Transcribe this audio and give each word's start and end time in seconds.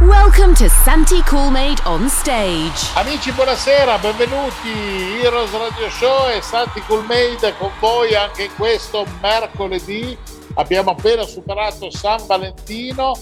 Welcome 0.00 0.54
to 0.54 0.66
Santi 0.70 1.20
Coolmade 1.24 1.84
on 1.84 2.08
stage. 2.08 2.90
Amici, 2.94 3.32
buonasera, 3.32 3.98
benvenuti. 3.98 5.20
Heroes 5.22 5.52
Radio 5.52 5.90
Show 5.90 6.30
e 6.30 6.40
Santi 6.40 6.80
Coolmade 6.80 7.54
con 7.58 7.70
voi 7.78 8.14
anche 8.14 8.48
questo 8.56 9.04
mercoledì. 9.20 10.16
Abbiamo 10.54 10.92
appena 10.92 11.24
superato 11.24 11.90
San 11.90 12.24
Valentino, 12.26 13.12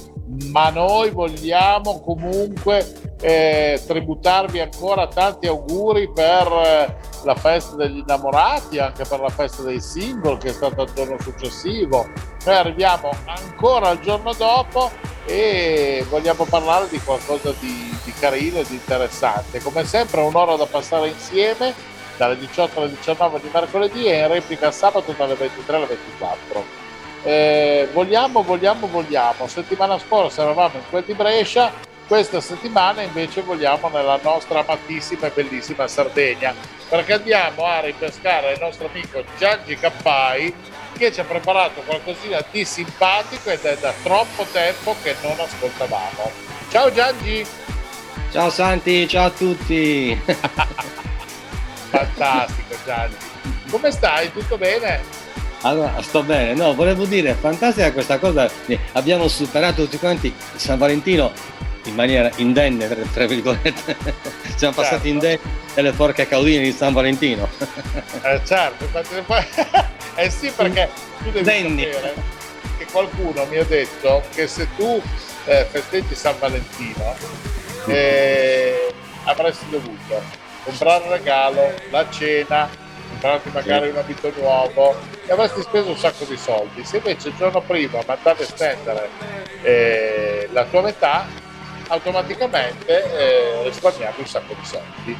ma 0.52 0.70
noi 0.70 1.10
vogliamo 1.10 2.00
comunque 2.00 3.07
eh, 3.20 3.82
tributarvi 3.86 4.60
ancora 4.60 5.08
tanti 5.08 5.46
auguri 5.46 6.10
per 6.12 6.46
eh, 6.46 6.96
la 7.24 7.34
festa 7.34 7.76
degli 7.76 7.98
innamorati, 7.98 8.78
anche 8.78 9.04
per 9.04 9.20
la 9.20 9.28
festa 9.28 9.62
dei 9.62 9.80
single 9.80 10.38
che 10.38 10.48
è 10.48 10.52
stata 10.52 10.82
il 10.82 10.92
giorno 10.94 11.16
successivo. 11.20 12.08
Noi 12.44 12.54
arriviamo 12.54 13.10
ancora 13.26 13.90
il 13.90 14.00
giorno 14.00 14.32
dopo 14.34 14.90
e 15.26 16.04
vogliamo 16.08 16.44
parlare 16.44 16.88
di 16.88 16.98
qualcosa 17.00 17.52
di, 17.58 17.94
di 18.04 18.12
carino 18.12 18.60
e 18.60 18.64
di 18.64 18.74
interessante. 18.74 19.60
Come 19.60 19.84
sempre 19.84 20.20
un'ora 20.20 20.56
da 20.56 20.66
passare 20.66 21.08
insieme 21.08 21.74
dalle 22.16 22.38
18 22.38 22.80
alle 22.80 22.90
19 22.90 23.40
di 23.40 23.50
mercoledì 23.52 24.06
e 24.06 24.18
in 24.20 24.28
replica 24.28 24.70
sabato 24.70 25.14
dalle 25.16 25.34
23 25.34 25.76
alle 25.76 25.86
24. 25.86 26.86
Eh, 27.24 27.88
vogliamo, 27.92 28.42
vogliamo, 28.42 28.86
vogliamo. 28.86 29.46
Settimana 29.48 29.98
scorsa 29.98 30.42
eravamo 30.42 30.76
in 30.76 30.84
quel 30.88 31.04
di 31.04 31.14
Brescia, 31.14 31.72
questa 32.08 32.40
settimana 32.40 33.02
invece 33.02 33.42
vogliamo 33.42 33.90
nella 33.90 34.18
nostra 34.22 34.60
amatissima 34.60 35.26
e 35.26 35.30
bellissima 35.30 35.86
Sardegna, 35.86 36.54
perché 36.88 37.12
andiamo 37.12 37.66
a 37.66 37.80
ripescare 37.80 38.54
il 38.54 38.58
nostro 38.60 38.88
amico 38.88 39.22
Giangi 39.36 39.76
Cappai 39.76 40.52
che 40.96 41.12
ci 41.12 41.20
ha 41.20 41.24
preparato 41.24 41.82
qualcosina 41.82 42.42
di 42.50 42.64
simpatico 42.64 43.50
ed 43.50 43.62
è 43.62 43.76
da 43.76 43.92
troppo 44.02 44.46
tempo 44.50 44.96
che 45.02 45.14
non 45.22 45.38
ascoltavamo. 45.38 46.30
Ciao 46.70 46.90
Giangi! 46.90 47.46
Ciao 48.32 48.50
Santi, 48.50 49.06
ciao 49.06 49.26
a 49.26 49.30
tutti! 49.30 50.18
Fantastico 51.90 52.74
Giangi! 52.86 53.16
Come 53.70 53.90
stai? 53.90 54.32
Tutto 54.32 54.56
bene? 54.56 55.26
Allora, 55.62 56.00
sto 56.00 56.22
bene, 56.22 56.54
no, 56.54 56.72
volevo 56.74 57.04
dire, 57.04 57.34
fantastica 57.34 57.92
questa 57.92 58.18
cosa, 58.18 58.48
abbiamo 58.92 59.28
superato 59.28 59.82
tutti 59.84 59.98
quanti 59.98 60.32
San 60.54 60.78
Valentino 60.78 61.32
in 61.84 61.94
maniera 61.94 62.30
indenne, 62.36 62.88
tra 63.12 63.26
virgolette, 63.26 63.96
siamo 64.56 64.74
passati 64.74 65.08
certo. 65.08 65.38
indenni 65.74 65.92
forche 65.92 66.26
caudine 66.26 66.62
di 66.62 66.72
San 66.72 66.92
Valentino. 66.92 67.48
Eh 68.22 68.40
certo, 68.44 68.86
eh 70.16 70.30
sì 70.30 70.50
perché 70.50 70.90
tu 71.22 71.30
devi 71.30 71.44
Denni. 71.44 71.84
sapere 71.84 72.14
che 72.78 72.86
qualcuno 72.90 73.44
mi 73.46 73.56
ha 73.56 73.64
detto 73.64 74.22
che 74.34 74.46
se 74.46 74.68
tu 74.76 75.00
eh, 75.44 75.66
festeggi 75.70 76.14
San 76.14 76.34
Valentino 76.38 77.14
eh, 77.86 78.92
avresti 79.24 79.66
dovuto 79.70 80.46
comprare 80.64 81.04
un 81.04 81.10
regalo, 81.10 81.72
la 81.90 82.08
cena, 82.10 82.68
comprarti 83.10 83.50
magari 83.52 83.86
sì. 83.86 83.92
un 83.92 83.96
abito 83.96 84.32
nuovo 84.36 84.96
e 85.26 85.32
avresti 85.32 85.62
speso 85.62 85.88
un 85.88 85.96
sacco 85.96 86.24
di 86.24 86.36
soldi. 86.36 86.84
Se 86.84 86.98
invece 86.98 87.28
il 87.28 87.34
giorno 87.36 87.60
prima 87.60 88.00
mandavi 88.06 88.42
a 88.42 88.46
stendere 88.46 89.08
eh, 89.62 90.48
la 90.52 90.64
tua 90.64 90.82
metà, 90.82 91.26
automaticamente 91.88 92.86
eh, 92.86 93.62
risparmiavi 93.64 94.20
un 94.20 94.26
sacco 94.26 94.54
di 94.54 94.64
soldi. 94.64 95.16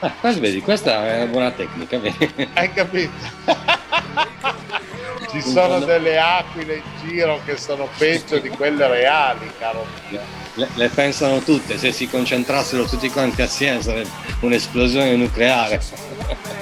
Ah, 0.00 0.12
vedi, 0.20 0.60
questa 0.60 1.06
è 1.06 1.16
una 1.16 1.26
buona 1.26 1.50
tecnica. 1.50 1.98
Vedi? 1.98 2.48
Hai 2.54 2.72
capito? 2.72 3.12
Ci 5.30 5.42
sono 5.42 5.80
delle 5.80 6.18
aquile 6.18 6.76
in 6.76 6.82
giro 7.06 7.40
che 7.44 7.56
sono 7.58 7.88
peggio 7.98 8.38
di 8.38 8.48
quelle 8.48 8.86
reali, 8.86 9.50
caro 9.58 9.84
mio. 10.08 10.20
Le, 10.54 10.68
le, 10.74 10.88
pensano 10.88 11.40
tutte, 11.40 11.76
se 11.76 11.92
si 11.92 12.08
concentrassero 12.08 12.84
tutti 12.84 13.10
quanti 13.10 13.42
assieme 13.42 13.82
sarebbe 13.82 14.08
un'esplosione 14.40 15.16
nucleare. 15.16 15.80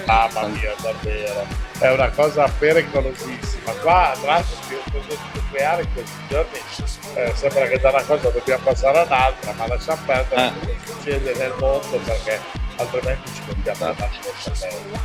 Mamma 0.04 0.46
mia, 0.48 0.74
davvero. 0.82 1.65
È 1.78 1.90
una 1.90 2.10
cosa 2.10 2.48
pericolosissima. 2.58 3.72
Qua, 3.82 4.16
tra 4.20 4.32
l'altro, 4.32 4.56
l'esplosione 4.68 5.20
nucleare 5.34 5.82
in 5.82 5.92
questi 5.92 6.16
giorni 6.28 6.58
eh, 7.14 7.32
sembra 7.34 7.66
che 7.66 7.78
da 7.78 7.90
una 7.90 8.02
cosa 8.02 8.30
dobbiamo 8.30 8.64
passare 8.64 8.98
all'altra, 8.98 9.52
ma 9.52 9.66
lasciamo 9.66 10.00
perdere 10.06 10.40
ah. 10.40 10.52
quello 10.52 10.72
che 10.72 10.92
succede 10.92 11.34
nel 11.34 11.54
mondo 11.58 11.98
perché 12.04 12.40
altrimenti 12.76 13.32
ci 13.34 13.42
mettiamo 13.46 13.84
la 13.84 13.94
mano 13.98 14.12
nel 14.12 14.34
cervello. 14.38 14.98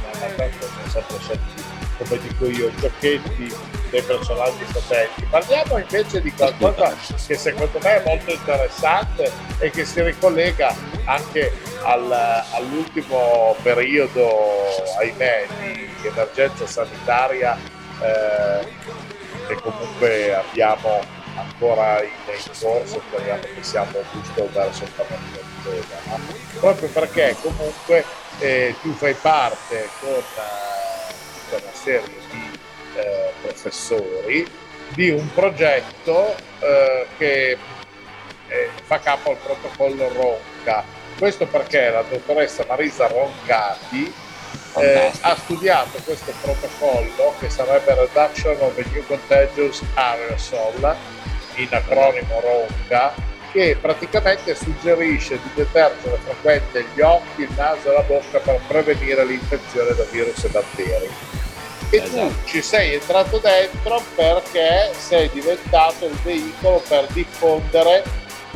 Sono 0.90 1.20
sempre 1.20 1.81
come 2.04 2.20
dico 2.20 2.48
io, 2.48 2.72
giochetti 2.80 3.54
dei 3.90 4.02
personaggi 4.02 4.64
potenti. 4.72 5.26
Parliamo 5.30 5.78
invece 5.78 6.22
di 6.22 6.32
qualcosa 6.32 6.96
che 7.28 7.36
secondo 7.36 7.78
me 7.84 8.02
è 8.02 8.04
molto 8.06 8.32
interessante 8.32 9.32
e 9.60 9.70
che 9.70 9.86
si 9.86 10.02
ricollega 10.02 10.74
anche 11.06 11.52
al, 11.84 12.12
all'ultimo 12.54 13.56
periodo, 13.62 14.30
ahimè, 14.98 15.48
di 15.60 16.08
emergenza 16.08 16.66
sanitaria 16.66 17.58
eh, 18.02 18.68
che 19.48 19.56
comunque 19.56 20.36
abbiamo 20.36 21.04
ancora 21.36 22.02
in, 22.04 22.10
in 22.26 22.52
corso, 22.60 23.02
speriamo 23.08 23.42
che 23.42 23.64
siamo 23.64 23.92
giusto 24.12 24.50
verso 24.54 24.84
il 24.84 24.92
veda, 25.64 26.00
no? 26.06 26.20
proprio 26.60 26.90
perché 26.90 27.36
comunque 27.42 28.04
eh, 28.40 28.76
tu 28.82 28.92
fai 28.94 29.14
parte 29.14 29.90
con 30.00 30.10
eh, 30.10 30.91
tutta 31.52 31.64
una 31.64 31.74
serie 31.74 32.18
di 32.32 32.60
eh, 32.96 33.32
professori 33.42 34.50
di 34.90 35.10
un 35.10 35.34
progetto 35.34 36.36
eh, 36.60 37.06
che 37.18 37.58
eh, 38.48 38.70
fa 38.84 39.00
capo 39.00 39.32
al 39.32 39.38
protocollo 39.38 40.12
Ronca. 40.14 40.84
Questo 41.18 41.46
perché 41.46 41.90
la 41.90 42.04
dottoressa 42.10 42.66
Marisa 42.68 43.08
Roncati 43.08 44.14
eh, 44.78 45.12
ha 45.22 45.36
studiato 45.36 46.00
questo 46.04 46.34
protocollo 46.42 47.36
che 47.40 47.50
sarebbe 47.50 47.96
Reduction 47.96 48.58
of 48.60 48.78
a 48.78 48.90
New 48.92 49.06
Contagious 49.06 49.82
Aerosol, 49.94 50.96
in 51.56 51.68
acronimo 51.72 52.40
RONCA, 52.40 53.14
che 53.52 53.78
praticamente 53.80 54.56
suggerisce 54.56 55.40
di 55.42 55.50
detergere 55.54 56.18
frequente 56.24 56.86
gli 56.94 57.02
occhi, 57.02 57.44
il 57.44 57.50
naso 57.56 57.92
e 57.92 57.94
la 57.94 58.02
bocca 58.02 58.40
per 58.40 58.60
prevenire 58.68 59.26
l'infezione 59.26 59.94
da 59.94 60.04
virus 60.04 60.44
e 60.44 60.50
batteri 60.50 61.10
e 61.92 61.98
esatto. 61.98 62.28
tu 62.28 62.34
ci 62.46 62.62
sei 62.62 62.94
entrato 62.94 63.38
dentro 63.40 64.02
perché 64.16 64.92
sei 64.98 65.30
diventato 65.32 66.06
il 66.06 66.18
veicolo 66.24 66.82
per 66.88 67.06
diffondere 67.12 68.04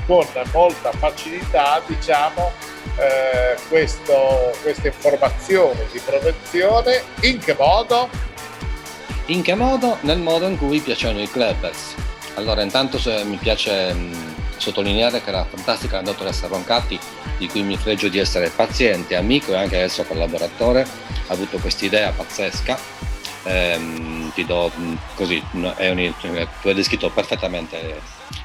con 0.08 0.26
molta 0.54 0.92
facilità 0.94 1.82
diciamo 1.86 2.52
eh, 2.98 3.60
questo, 3.68 4.54
queste 4.62 4.88
informazioni 4.88 5.82
di 5.92 6.00
prevenzione 6.00 7.04
in 7.22 7.40
che 7.40 7.56
modo? 7.58 8.10
In 9.26 9.42
che 9.42 9.54
modo? 9.56 9.98
Nel 10.02 10.20
modo 10.20 10.48
in 10.48 10.58
cui 10.58 10.80
piacciono 10.80 11.20
i 11.20 11.30
clubbers. 11.30 11.96
Allora 12.36 12.62
intanto 12.62 13.00
mi 13.26 13.38
piace 13.38 13.92
mh, 13.92 14.36
sottolineare 14.58 15.22
che 15.22 15.30
era 15.30 15.46
fantastica 15.46 15.98
la 15.98 16.04
dottoressa 16.04 16.48
Roncatti 16.48 16.98
di 17.38 17.48
cui 17.48 17.64
mi 17.64 17.76
fregio 17.76 18.08
di 18.08 18.20
essere 18.20 18.50
paziente, 18.50 19.16
amico 19.16 19.52
e 19.52 19.58
anche 19.58 19.76
adesso 19.76 20.04
collaboratore, 20.04 20.82
ha 21.28 21.34
avuto 21.34 21.58
questa 21.58 21.84
idea 21.86 22.12
pazzesca 22.12 22.78
ehm, 23.46 24.34
ti 24.34 24.46
do 24.46 24.72
mm, 24.78 24.96
così, 25.16 25.42
un, 25.52 25.74
tu 26.62 26.68
hai 26.68 26.74
descritto 26.74 27.10
perfettamente 27.10 28.02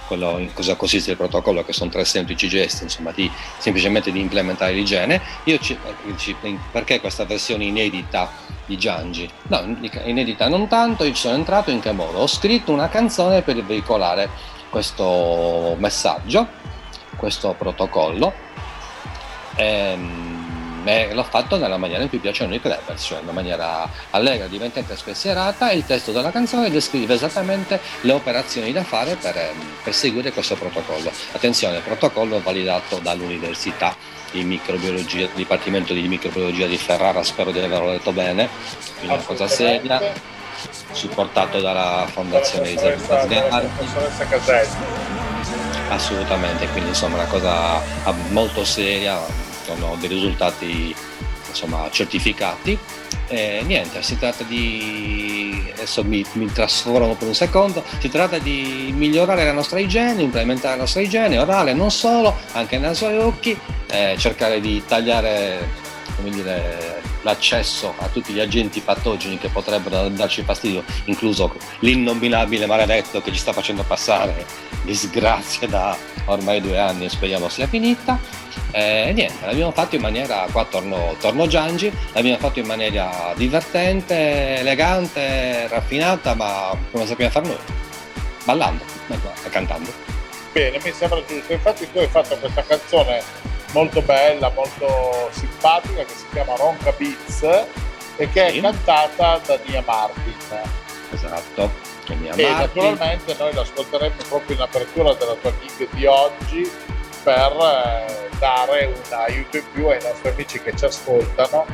quello, 0.06 0.38
in 0.38 0.52
cosa 0.52 0.74
consiste 0.74 1.12
il 1.12 1.16
protocollo, 1.16 1.64
che 1.64 1.72
sono 1.72 1.88
tre 1.88 2.04
semplici 2.04 2.48
gesti, 2.48 2.82
insomma, 2.82 3.12
di, 3.12 3.30
semplicemente 3.58 4.10
di 4.10 4.20
implementare 4.20 4.72
l'igiene. 4.72 5.20
Io 5.44 5.58
ci, 5.58 5.78
perché 6.72 7.00
questa 7.00 7.24
versione 7.24 7.64
inedita 7.64 8.30
di 8.66 8.76
Giangi? 8.76 9.30
No, 9.44 9.76
inedita 10.04 10.48
non 10.48 10.66
tanto, 10.66 11.04
io 11.04 11.12
ci 11.12 11.20
sono 11.20 11.36
entrato 11.36 11.70
in 11.70 11.80
che 11.80 11.92
modo? 11.92 12.18
Ho 12.18 12.26
scritto 12.26 12.72
una 12.72 12.88
canzone 12.88 13.42
per 13.42 13.62
veicolare 13.64 14.28
questo 14.68 15.76
messaggio, 15.78 16.48
questo 17.16 17.54
protocollo. 17.56 18.32
Ehm, 19.56 20.39
e 20.84 21.14
l'ho 21.14 21.24
fatto 21.24 21.56
nella 21.56 21.76
maniera 21.76 22.02
in 22.02 22.08
cui 22.08 22.18
piacciono 22.18 22.54
i 22.54 22.60
clubbers, 22.60 23.04
cioè 23.04 23.18
in 23.18 23.24
una 23.24 23.32
maniera 23.32 23.88
allegra, 24.10 24.46
divertente 24.46 24.92
e 24.92 24.96
spensierata 24.96 25.70
il 25.72 25.84
testo 25.84 26.12
della 26.12 26.30
canzone 26.30 26.70
descrive 26.70 27.14
esattamente 27.14 27.80
le 28.02 28.12
operazioni 28.12 28.72
da 28.72 28.82
fare 28.82 29.16
per, 29.16 29.36
ehm, 29.36 29.74
per 29.82 29.94
seguire 29.94 30.32
questo 30.32 30.54
protocollo. 30.56 31.10
Attenzione, 31.32 31.76
il 31.76 31.82
protocollo 31.82 32.38
è 32.38 32.40
validato 32.40 32.98
dall'università 32.98 33.94
di 34.30 34.44
microbiologia, 34.44 35.28
Dipartimento 35.34 35.92
di 35.92 36.06
Microbiologia 36.06 36.66
di 36.66 36.76
Ferrara, 36.76 37.22
spero 37.22 37.50
di 37.50 37.58
averlo 37.58 37.90
detto 37.90 38.12
bene, 38.12 38.48
quindi 38.98 39.14
una 39.14 39.24
cosa 39.24 39.48
seria, 39.48 40.00
supportato 40.92 41.60
dalla 41.60 42.06
Fondazione 42.10 42.68
Sgarbi. 42.76 43.34
Assolutamente, 45.88 46.68
quindi 46.68 46.90
insomma 46.90 47.16
una 47.16 47.26
cosa 47.26 47.82
molto 48.28 48.64
seria, 48.64 49.18
con 49.76 49.98
dei 49.98 50.08
risultati 50.08 50.94
insomma, 51.48 51.88
certificati. 51.90 52.78
Eh, 53.26 53.62
niente, 53.64 54.02
si 54.02 54.18
tratta 54.18 54.42
di, 54.44 55.70
adesso 55.72 56.02
mi, 56.02 56.24
mi, 56.32 56.50
trasformo 56.50 57.14
per 57.14 57.28
un 57.28 57.34
secondo, 57.34 57.84
si 57.98 58.08
tratta 58.08 58.38
di 58.38 58.92
migliorare 58.96 59.44
la 59.44 59.52
nostra 59.52 59.78
igiene, 59.78 60.22
implementare 60.22 60.74
la 60.74 60.82
nostra 60.82 61.00
igiene 61.00 61.38
orale, 61.38 61.72
non 61.72 61.90
solo, 61.92 62.36
anche 62.52 62.78
naso 62.78 63.08
e 63.08 63.18
occhi, 63.18 63.56
eh, 63.86 64.16
cercare 64.18 64.60
di 64.60 64.82
tagliare 64.84 65.68
dire, 66.28 67.00
l'accesso 67.22 67.94
a 67.98 68.06
tutti 68.08 68.32
gli 68.32 68.40
agenti 68.40 68.80
patogeni 68.80 69.38
che 69.38 69.48
potrebbero 69.48 70.08
darci 70.08 70.42
fastidio, 70.42 70.84
incluso 71.04 71.54
l'innominabile 71.80 72.66
maledetto 72.66 73.20
che 73.20 73.32
ci 73.32 73.38
sta 73.38 73.52
facendo 73.52 73.82
passare 73.82 74.44
disgrazia 74.82 75.68
da 75.68 75.96
ormai 76.26 76.60
due 76.60 76.78
anni 76.78 77.04
e 77.04 77.08
speriamo 77.08 77.48
sia 77.48 77.66
finita 77.66 78.18
e 78.72 79.12
niente, 79.14 79.46
l'abbiamo 79.46 79.72
fatto 79.72 79.96
in 79.96 80.00
maniera, 80.00 80.46
qua 80.52 80.64
torno, 80.64 81.16
torno 81.20 81.46
Giangi, 81.46 81.92
l'abbiamo 82.12 82.38
fatto 82.38 82.60
in 82.60 82.66
maniera 82.66 83.32
divertente, 83.34 84.58
elegante, 84.58 85.66
raffinata, 85.68 86.34
ma 86.34 86.76
come 86.90 87.06
sappiamo 87.06 87.30
fare 87.30 87.46
noi, 87.46 87.58
ballando 88.44 88.84
e 89.08 89.48
cantando. 89.48 89.92
Bene, 90.52 90.80
mi 90.82 90.92
sembra 90.92 91.22
giusto. 91.26 91.52
Infatti 91.52 91.88
tu 91.92 91.98
hai 91.98 92.08
fatto 92.08 92.36
questa 92.36 92.62
canzone 92.62 93.22
molto 93.72 94.02
bella, 94.02 94.50
molto 94.54 95.28
simpatica, 95.32 96.04
che 96.04 96.14
si 96.14 96.24
chiama 96.32 96.56
Ronca 96.56 96.92
Beats 96.92 97.42
e 98.16 98.28
che 98.30 98.50
sì. 98.50 98.58
è 98.58 98.60
cantata 98.60 99.40
da 99.44 99.58
Nia 99.66 99.82
Martin. 99.84 100.34
Esatto. 101.12 101.70
e 102.08 102.14
Martin. 102.14 102.56
naturalmente 102.56 103.34
noi 103.38 103.52
l'ascolteremo 103.52 104.14
proprio 104.28 104.56
in 104.56 104.62
apertura 104.62 105.14
della 105.14 105.34
tua 105.34 105.52
gig 105.60 105.88
di 105.90 106.06
oggi 106.06 106.70
per 107.22 107.52
eh, 107.52 108.28
dare 108.38 108.86
un 108.86 109.18
aiuto 109.18 109.56
in 109.58 109.64
più 109.72 109.88
ai 109.88 110.00
nostri 110.02 110.28
amici 110.30 110.60
che 110.60 110.74
ci 110.76 110.84
ascoltano 110.84 111.66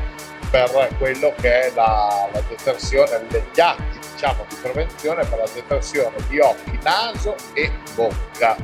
per 0.50 0.94
quello 0.98 1.34
che 1.40 1.66
è 1.66 1.72
la, 1.74 2.28
la 2.32 2.40
detersione, 2.48 3.20
gli 3.52 3.60
atti 3.60 3.98
diciamo, 4.12 4.46
di 4.48 4.56
prevenzione 4.60 5.24
per 5.26 5.38
la 5.38 5.48
detersione 5.52 6.16
di 6.28 6.38
occhi, 6.40 6.78
naso 6.82 7.34
e 7.52 7.70
bocca. 7.94 8.56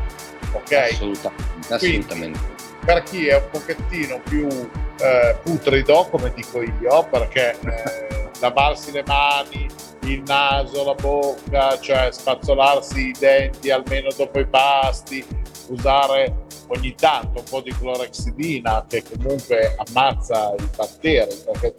Ok? 0.52 0.73
Assolutamente. 0.73 1.75
assolutamente. 1.75 2.38
Quindi, 2.38 2.51
per 2.84 3.02
chi 3.05 3.26
è 3.26 3.37
un 3.37 3.49
pochettino 3.50 4.20
più 4.25 4.46
eh, 4.49 5.37
putrido, 5.43 6.08
come 6.11 6.32
dico 6.34 6.62
io, 6.62 7.06
perché 7.11 7.58
eh, 7.61 8.31
lavarsi 8.40 8.90
le 8.93 9.05
mani, 9.06 9.69
il 10.02 10.23
naso, 10.26 10.84
la 10.84 10.94
bocca, 10.94 11.79
cioè 11.79 12.11
spazzolarsi 12.11 13.08
i 13.08 13.14
denti 13.19 13.70
almeno 13.70 14.08
dopo 14.17 14.40
i 14.40 14.46
pasti, 14.46 15.25
usare 15.69 16.46
ogni 16.69 16.94
tanto 16.94 17.40
un 17.40 17.44
po' 17.49 17.61
di 17.61 17.70
clorexidina 17.70 18.84
che 18.88 19.02
comunque 19.02 19.76
ammazza 19.87 20.55
i 20.58 20.69
batteri, 20.76 21.34
perché 21.44 21.75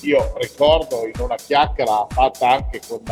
io 0.00 0.32
ricordo 0.38 1.06
in 1.06 1.20
una 1.20 1.36
chiacchiera 1.36 2.06
fatta 2.08 2.48
anche 2.48 2.80
con 2.88 3.02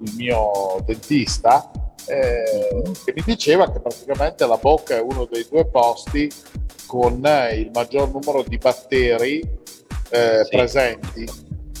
il 0.00 0.14
mio 0.14 0.82
dentista 0.84 1.70
eh, 2.06 2.82
che 3.04 3.12
mi 3.14 3.22
diceva 3.24 3.70
che 3.70 3.80
praticamente 3.80 4.46
la 4.46 4.56
bocca 4.56 4.96
è 4.96 5.00
uno 5.00 5.26
dei 5.30 5.46
due 5.48 5.66
posti 5.66 6.30
con 6.86 7.14
il 7.52 7.70
maggior 7.72 8.10
numero 8.10 8.42
di 8.42 8.56
batteri 8.56 9.40
eh, 10.10 10.44
sì. 10.44 10.56
presenti 10.56 11.28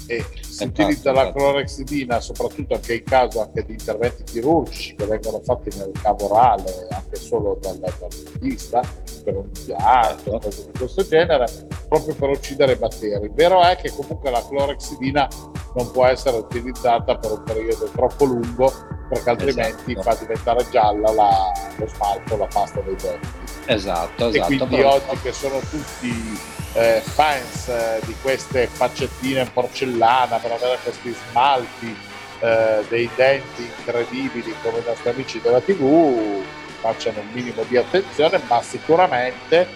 e 0.06 0.24
si 0.58 0.64
utilizza 0.64 1.12
la 1.12 1.32
clorexidina 1.32 2.20
soprattutto 2.20 2.74
anche 2.74 2.94
in 2.94 3.04
caso 3.04 3.42
anche 3.42 3.64
di 3.64 3.72
interventi 3.72 4.24
chirurgici 4.24 4.96
che 4.96 5.06
vengono 5.06 5.40
fatti 5.40 5.70
nel 5.76 5.92
cavo 6.02 6.32
orale 6.32 6.88
anche 6.90 7.14
solo 7.14 7.58
dal, 7.60 7.78
dal 7.78 7.94
dentista 8.08 8.82
per 9.22 9.36
un 9.36 9.44
impianto, 9.54 10.30
certo. 10.30 10.38
cose 10.40 10.64
di 10.72 10.78
questo 10.78 11.06
genere, 11.06 11.46
proprio 11.88 12.14
per 12.14 12.30
uccidere 12.30 12.72
i 12.72 12.76
batteri. 12.76 13.30
Vero 13.32 13.62
è 13.62 13.76
che 13.76 13.92
comunque 13.94 14.30
la 14.30 14.44
clorexidina 14.46 15.28
non 15.74 15.90
può 15.92 16.06
essere 16.06 16.38
utilizzata 16.38 17.16
per 17.18 17.32
un 17.32 17.42
periodo 17.44 17.84
troppo 17.94 18.24
lungo 18.24 18.72
perché 19.08 19.30
altrimenti 19.30 19.92
esatto. 19.92 20.10
fa 20.10 20.16
diventare 20.20 20.66
gialla 20.70 21.12
la, 21.12 21.52
lo 21.76 21.86
smalto, 21.86 22.36
la 22.36 22.46
pasta 22.46 22.80
dei 22.80 22.96
denti. 22.96 23.28
Esatto, 23.66 24.28
esatto. 24.28 24.52
E 24.52 24.56
quindi 24.56 24.76
però... 24.76 24.94
oggi 24.94 25.20
che 25.22 25.32
sono 25.32 25.58
tutti 25.60 26.56
eh, 26.74 27.00
fans 27.02 27.68
eh, 27.68 28.00
di 28.04 28.14
queste 28.20 28.66
faccettine 28.66 29.40
in 29.40 29.52
porcellana 29.52 30.36
per 30.36 30.52
avere 30.52 30.78
questi 30.82 31.14
smalti 31.30 31.96
eh, 32.40 32.84
dei 32.88 33.08
denti 33.16 33.62
incredibili 33.78 34.54
come 34.62 34.78
i 34.78 34.84
nostri 34.86 35.10
amici 35.10 35.40
della 35.40 35.60
tv 35.60 36.42
facciano 36.80 37.20
un 37.20 37.28
minimo 37.32 37.64
di 37.64 37.76
attenzione 37.76 38.40
ma 38.46 38.62
sicuramente 38.62 39.66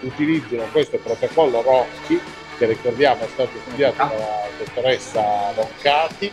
utilizzino 0.00 0.64
questo 0.70 0.98
protocollo 0.98 1.62
Rocchi 1.62 2.20
che 2.58 2.66
ricordiamo 2.66 3.24
è 3.24 3.28
stato 3.32 3.58
studiato 3.66 3.96
dalla 3.96 4.48
dottoressa 4.58 5.52
Roncati 5.54 6.30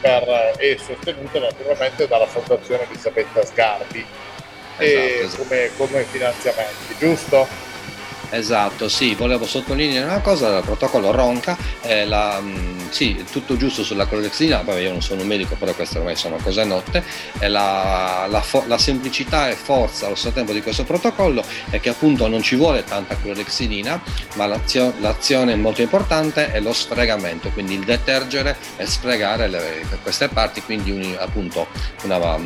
per, 0.00 0.54
e 0.58 0.78
sostenuto 0.84 1.38
naturalmente 1.38 2.08
dalla 2.08 2.26
fondazione 2.26 2.88
Elisabetta 2.88 3.44
Sgarbi 3.44 4.04
esatto, 4.78 5.42
come, 5.44 5.70
come 5.76 6.02
finanziamenti 6.04 6.96
giusto? 6.98 7.71
Esatto, 8.34 8.88
sì, 8.88 9.14
volevo 9.14 9.44
sottolineare 9.44 10.06
una 10.06 10.20
cosa, 10.20 10.56
il 10.56 10.64
protocollo 10.64 11.10
Ronca, 11.10 11.54
eh, 11.82 12.06
la, 12.06 12.40
mh, 12.40 12.88
sì, 12.88 13.22
tutto 13.30 13.58
giusto 13.58 13.84
sulla 13.84 14.08
clorexidina, 14.08 14.60
poi 14.60 14.84
io 14.84 14.90
non 14.90 15.02
sono 15.02 15.20
un 15.20 15.26
medico, 15.26 15.54
però 15.54 15.74
queste 15.74 15.98
ormai 15.98 16.16
sono 16.16 16.36
cose 16.42 16.64
note, 16.64 17.04
la, 17.40 18.26
la, 18.30 18.40
fo- 18.40 18.64
la, 18.66 18.78
semplicità 18.78 19.50
e 19.50 19.54
forza 19.54 20.06
allo 20.06 20.14
stesso 20.14 20.32
tempo 20.32 20.52
di 20.52 20.62
questo 20.62 20.84
protocollo 20.84 21.44
è 21.68 21.78
che 21.78 21.90
appunto 21.90 22.26
non 22.26 22.40
ci 22.40 22.56
vuole 22.56 22.84
tanta 22.84 23.16
clorexidina, 23.16 24.00
ma 24.36 24.46
l'azio- 24.46 24.94
l'azione 25.00 25.54
molto 25.54 25.82
importante 25.82 26.52
è 26.52 26.60
lo 26.60 26.72
sfregamento, 26.72 27.50
quindi 27.50 27.74
il 27.74 27.84
detergere 27.84 28.56
e 28.78 28.86
sfregare 28.86 29.46
le, 29.48 29.84
queste 30.00 30.28
parti, 30.28 30.62
quindi 30.62 30.90
un, 30.90 31.16
appunto 31.20 31.66
una, 32.04 32.38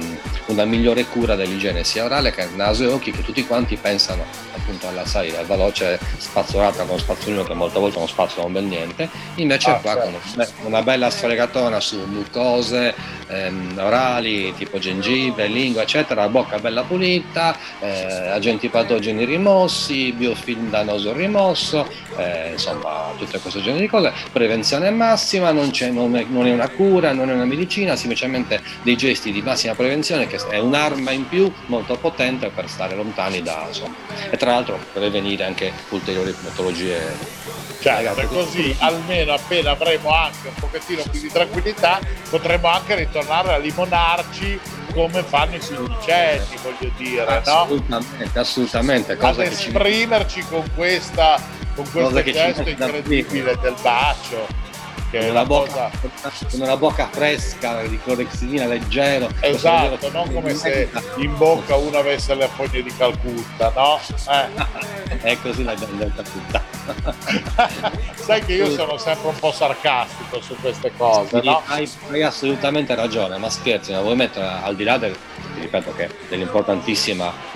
una, 0.47 0.65
migliore 0.65 1.05
cura 1.05 1.37
dell'igiene 1.37 1.85
sia 1.85 2.05
orale 2.05 2.33
che 2.33 2.49
naso 2.57 2.83
e 2.83 2.87
occhi, 2.89 3.13
che 3.13 3.23
tutti 3.23 3.47
quanti 3.47 3.77
pensano 3.77 4.25
appunto 4.53 4.89
alla 4.89 5.07
salita, 5.07 5.39
al 5.39 5.47
veloce 5.47 5.76
veloce 5.77 5.99
spazzolata 6.17 6.85
con 6.85 6.99
spazzolino 6.99 7.45
che 7.45 7.55
molte 7.55 7.79
volte 7.79 7.99
non 7.99 8.09
spazzola 8.09 8.47
un 8.47 8.53
bel 8.53 8.65
niente, 8.65 9.09
invece 9.37 9.71
ah, 9.71 9.75
qua 9.75 9.95
certo. 9.95 10.53
con 10.63 10.67
una 10.67 10.83
bella 10.83 11.11
sfregatona 11.11 11.81
su 11.81 11.99
mucose 12.07 12.95
ehm, 13.29 13.79
orali 13.79 14.55
tipo 14.55 14.79
gengive, 14.79 15.47
lingua 15.47 15.83
eccetera, 15.83 16.29
bocca 16.29 16.59
bella 16.59 16.83
pulita, 16.83 17.57
eh, 17.81 18.29
agenti 18.29 18.69
patogeni 18.69 19.25
rimossi, 19.25 20.13
biofilm 20.13 20.71
danoso 20.71 21.13
rimosso, 21.13 21.87
eh, 22.17 22.53
insomma 22.53 23.13
tutte 23.19 23.39
questo 23.39 23.61
genere 23.61 23.83
di 23.83 23.89
cose, 23.89 24.13
prevenzione 24.33 24.91
massima, 24.91 25.51
non, 25.51 25.71
non, 25.93 26.17
è, 26.17 26.25
non, 26.29 26.47
è, 26.47 26.53
una 26.53 26.69
cura, 26.69 27.13
non 27.13 27.31
è 27.31 27.35
una 27.35 27.45
medicina, 27.45 27.97
semplicemente 27.97 28.61
dei 28.83 28.97
gesti 28.97 29.33
di 29.33 29.43
massima 29.43 29.75
prevenzione 29.75 30.27
che 30.27 30.39
è 30.49 30.59
un'arma 30.59 31.11
in 31.11 31.29
più 31.29 31.53
molto 31.67 31.97
potente 31.97 32.51
per 32.51 32.69
stare 32.69 32.95
lontani 32.95 33.43
da 33.43 33.65
insomma, 33.67 33.95
e 34.31 34.37
tra 34.37 34.53
l'altro 34.53 34.79
prevenire 34.93 35.45
anche 35.45 35.66
anche 35.69 35.95
ulteriori 35.95 36.33
patologie. 36.33 37.45
Certo, 37.81 38.21
e 38.21 38.27
così 38.27 38.75
almeno 38.81 39.35
appena 39.35 39.73
avremo 39.73 40.11
anche 40.13 40.49
un 40.49 40.55
pochettino 40.55 41.03
più 41.11 41.21
di 41.21 41.31
tranquillità 41.31 42.01
potremo 42.31 42.69
anche 42.69 42.95
ritornare 42.95 43.53
a 43.53 43.59
limonarci 43.59 44.59
come 44.93 45.23
fanno 45.23 45.57
i 45.57 45.61
sedicenti, 45.61 46.57
voglio 46.63 46.91
dire, 46.97 47.27
assolutamente, 47.27 48.31
no? 48.33 48.41
Assolutamente, 48.41 49.13
Ad 49.21 49.39
esprimerci 49.41 50.41
ci... 50.41 50.49
con, 50.49 50.65
questa, 50.75 51.39
con 51.75 51.89
questo 51.91 52.23
gesto 52.23 52.69
incredibile 52.69 53.59
del 53.61 53.75
bacio 53.83 54.65
che 55.11 55.19
con, 55.19 55.31
una 55.31 55.45
bocca, 55.45 55.91
con 56.01 56.61
una 56.61 56.77
bocca 56.77 57.09
fresca 57.11 57.83
di 57.83 57.99
clorexidina 57.99 58.67
leggero 58.67 59.29
esatto 59.41 60.11
non 60.11 60.33
come 60.33 60.55
se 60.55 60.91
in 61.19 61.37
bocca 61.37 61.77
uno 61.77 61.99
avesse 61.99 62.35
le 62.35 62.49
foglie 62.49 62.83
di 62.83 62.95
Calcutta 62.97 63.73
no? 63.75 64.01
Eh. 64.29 65.21
è 65.31 65.39
così 65.41 65.63
la 65.65 65.75
detto 65.75 66.23
tutta 66.23 66.65
sai 68.15 68.45
che 68.45 68.55
io 68.55 68.71
sono 68.71 68.97
sempre 68.99 69.29
un 69.29 69.39
po' 69.39 69.53
sarcastico 69.53 70.41
su 70.41 70.57
queste 70.61 70.93
cose 70.97 71.41
sì, 71.41 71.47
no? 71.47 71.63
hai, 71.67 71.91
hai, 72.11 72.23
assolutamente 72.23 72.95
ragione 72.95 73.39
ma 73.39 73.51
scherzi 73.51 73.93
ma 73.93 74.01
vuoi 74.01 74.17
mettere 74.17 74.47
al 74.47 74.77
di 74.77 74.85
là 74.85 74.99
del 74.99 75.17
ripeto 75.59 75.95
che 75.95 76.11
dell'importantissima 76.29 77.55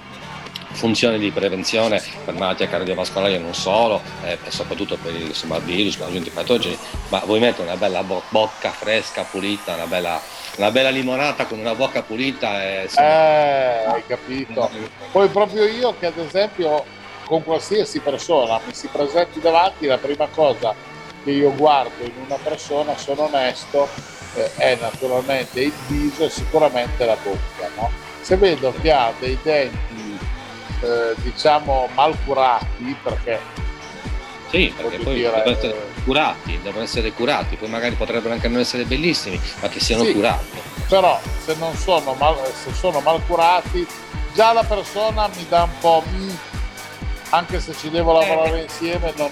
funzione 0.72 1.18
di 1.18 1.30
prevenzione 1.30 2.02
per 2.24 2.34
malattie 2.34 2.68
cardiovascolari 2.68 3.38
non 3.38 3.54
solo, 3.54 4.02
eh, 4.22 4.38
e 4.44 4.50
soprattutto 4.50 4.96
per 4.96 5.14
il 5.14 5.26
insomma, 5.26 5.58
virus, 5.58 5.96
per 5.96 6.08
agenti 6.08 6.30
patogeni, 6.30 6.78
ma 7.08 7.20
vuoi 7.24 7.40
mettere 7.40 7.64
una 7.64 7.76
bella 7.76 8.02
bo- 8.02 8.22
bocca 8.28 8.70
fresca, 8.70 9.24
pulita, 9.24 9.74
una 9.74 9.86
bella, 9.86 10.20
una 10.56 10.70
bella 10.70 10.90
limonata 10.90 11.46
con 11.46 11.58
una 11.58 11.74
bocca 11.74 12.02
pulita. 12.02 12.62
E, 12.62 12.82
insomma, 12.84 13.06
eh, 13.06 13.84
hai 13.86 14.06
capito. 14.06 14.70
Poi 15.10 15.28
proprio 15.28 15.64
io 15.64 15.94
che 15.98 16.06
ad 16.06 16.18
esempio 16.18 16.84
con 17.24 17.44
qualsiasi 17.44 18.00
persona 18.00 18.60
mi 18.66 18.74
si 18.74 18.88
presenti 18.88 19.40
davanti, 19.40 19.86
la 19.86 19.98
prima 19.98 20.26
cosa 20.26 20.74
che 21.22 21.30
io 21.30 21.54
guardo 21.54 22.04
in 22.04 22.12
una 22.26 22.38
persona, 22.42 22.96
sono 22.96 23.24
onesto, 23.24 23.88
eh, 24.34 24.50
è 24.56 24.78
naturalmente 24.80 25.60
il 25.60 25.72
viso 25.86 26.24
e 26.24 26.30
sicuramente 26.30 27.04
la 27.04 27.16
bocca. 27.22 27.68
No? 27.76 27.90
Se 28.20 28.36
vedo 28.36 28.72
che 28.80 28.90
ha 28.90 29.12
dei 29.18 29.38
denti 29.42 30.09
eh, 30.80 31.14
diciamo 31.22 31.88
mal 31.94 32.16
curati, 32.24 32.96
perché 33.02 33.68
sì, 34.50 34.72
perché 34.76 34.98
poi 34.98 35.14
dire, 35.14 35.30
devono 35.30 35.50
essere 35.50 35.74
eh, 35.74 36.02
curati, 36.02 36.60
devono 36.60 36.82
essere 36.82 37.12
curati, 37.12 37.56
poi 37.56 37.68
magari 37.68 37.94
potrebbero 37.94 38.34
anche 38.34 38.48
non 38.48 38.58
essere 38.58 38.84
bellissimi, 38.84 39.40
ma 39.60 39.68
che 39.68 39.78
siano 39.78 40.02
sì, 40.02 40.12
curati. 40.12 40.58
Però 40.88 41.20
se 41.44 41.54
non 41.54 41.74
sono 41.76 42.14
mal, 42.14 42.36
se 42.52 42.72
sono 42.72 43.00
mal 43.00 43.24
curati, 43.26 43.86
già 44.34 44.52
la 44.52 44.64
persona 44.64 45.28
mi 45.28 45.46
dà 45.48 45.62
un 45.62 45.78
po'. 45.78 46.02
Mm, 46.08 46.30
anche 47.30 47.60
se 47.60 47.74
ci 47.74 47.90
devo 47.90 48.12
lavorare 48.12 48.58
eh. 48.58 48.62
insieme, 48.62 49.12
non, 49.16 49.30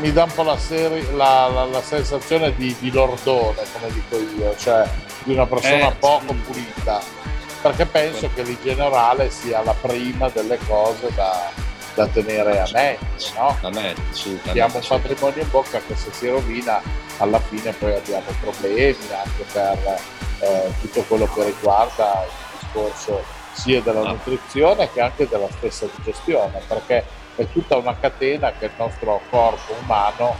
mi 0.00 0.10
dà 0.10 0.24
un 0.24 0.32
po' 0.32 0.42
la, 0.42 0.58
seri, 0.58 1.06
la, 1.14 1.46
la, 1.46 1.64
la 1.64 1.82
sensazione 1.82 2.52
di, 2.56 2.74
di, 2.80 2.90
lordone, 2.90 3.62
come 3.72 3.92
dico 3.92 4.18
io, 4.18 4.56
cioè 4.56 4.88
di 5.22 5.32
una 5.32 5.46
persona 5.46 5.90
eh, 5.90 5.94
poco 5.94 6.32
sì. 6.32 6.40
pulita. 6.44 7.00
Perché 7.60 7.86
penso 7.86 8.30
che 8.34 8.42
l'igiene 8.42 8.76
generale 8.76 9.30
sia 9.30 9.62
la 9.62 9.74
prima 9.74 10.28
delle 10.28 10.58
cose 10.66 11.12
da, 11.14 11.50
da 11.94 12.06
tenere 12.06 12.60
a 12.60 12.68
mente, 12.72 13.06
no? 13.36 13.56
A 13.60 13.70
mente, 13.70 14.02
Abbiamo 14.46 14.76
un 14.76 14.84
patrimonio 14.86 15.42
in 15.42 15.50
bocca 15.50 15.80
che 15.80 15.96
se 15.96 16.12
si 16.12 16.28
rovina 16.28 16.80
alla 17.18 17.40
fine 17.40 17.72
poi 17.72 17.94
abbiamo 17.94 18.30
problemi 18.40 18.96
anche 19.12 19.44
per 19.52 20.00
eh, 20.40 20.72
tutto 20.80 21.02
quello 21.02 21.26
che 21.26 21.44
riguarda 21.44 22.24
il 22.24 22.58
discorso 22.60 23.22
sia 23.52 23.80
della 23.82 24.00
ah. 24.00 24.12
nutrizione 24.12 24.90
che 24.92 25.00
anche 25.00 25.26
della 25.26 25.48
stessa 25.50 25.86
digestione, 25.96 26.60
perché 26.66 27.04
è 27.34 27.46
tutta 27.50 27.76
una 27.76 27.96
catena 27.98 28.52
che 28.52 28.66
il 28.66 28.72
nostro 28.76 29.20
corpo 29.30 29.74
umano 29.82 30.36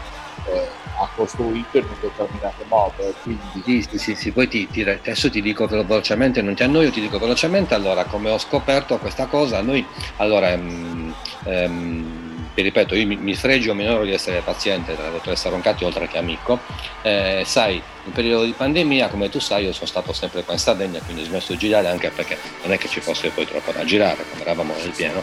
eh, 0.46 0.68
ha 0.98 1.08
costruito 1.14 1.78
in 1.78 1.84
un 1.84 1.96
determinato 2.00 2.64
modo. 2.68 3.14
Quindi... 3.22 3.82
Sì, 3.82 3.98
sì, 3.98 4.14
sì, 4.14 4.32
poi 4.32 4.48
ti, 4.48 4.68
ti, 4.68 4.82
adesso 4.82 5.30
ti 5.30 5.40
dico 5.40 5.66
velocemente, 5.66 6.42
non 6.42 6.54
ti 6.54 6.62
annoio, 6.62 6.90
ti 6.90 7.00
dico 7.00 7.18
velocemente, 7.18 7.74
allora 7.74 8.04
come 8.04 8.30
ho 8.30 8.38
scoperto 8.38 8.98
questa 8.98 9.26
cosa, 9.26 9.60
noi 9.60 9.84
allora... 10.16 10.50
Ehm, 10.50 11.14
ehm, 11.44 12.26
ti 12.58 12.64
ripeto, 12.64 12.96
io 12.96 13.06
mi, 13.06 13.14
mi 13.14 13.36
fregio 13.36 13.72
minore 13.72 14.04
di 14.04 14.12
essere 14.12 14.40
paziente 14.40 14.96
della 14.96 15.10
dottoressa 15.10 15.48
Roncati 15.48 15.84
oltre 15.84 16.08
che 16.08 16.18
amico. 16.18 16.58
Eh, 17.02 17.42
sai, 17.46 17.80
in 18.04 18.10
periodo 18.10 18.42
di 18.42 18.50
pandemia, 18.50 19.06
come 19.06 19.28
tu 19.28 19.38
sai, 19.38 19.66
io 19.66 19.72
sono 19.72 19.86
stato 19.86 20.12
sempre 20.12 20.42
qua 20.42 20.54
in 20.54 20.58
Sardegna, 20.58 20.98
quindi 20.98 21.22
ho 21.22 21.26
smesso 21.26 21.52
di 21.52 21.58
girare 21.58 21.86
anche 21.86 22.10
perché 22.10 22.36
non 22.64 22.72
è 22.72 22.78
che 22.78 22.88
ci 22.88 22.98
fosse 22.98 23.28
poi 23.28 23.46
troppo 23.46 23.70
da 23.70 23.84
girare, 23.84 24.24
quando 24.24 24.42
eravamo 24.42 24.74
nel 24.74 24.90
pieno 24.90 25.22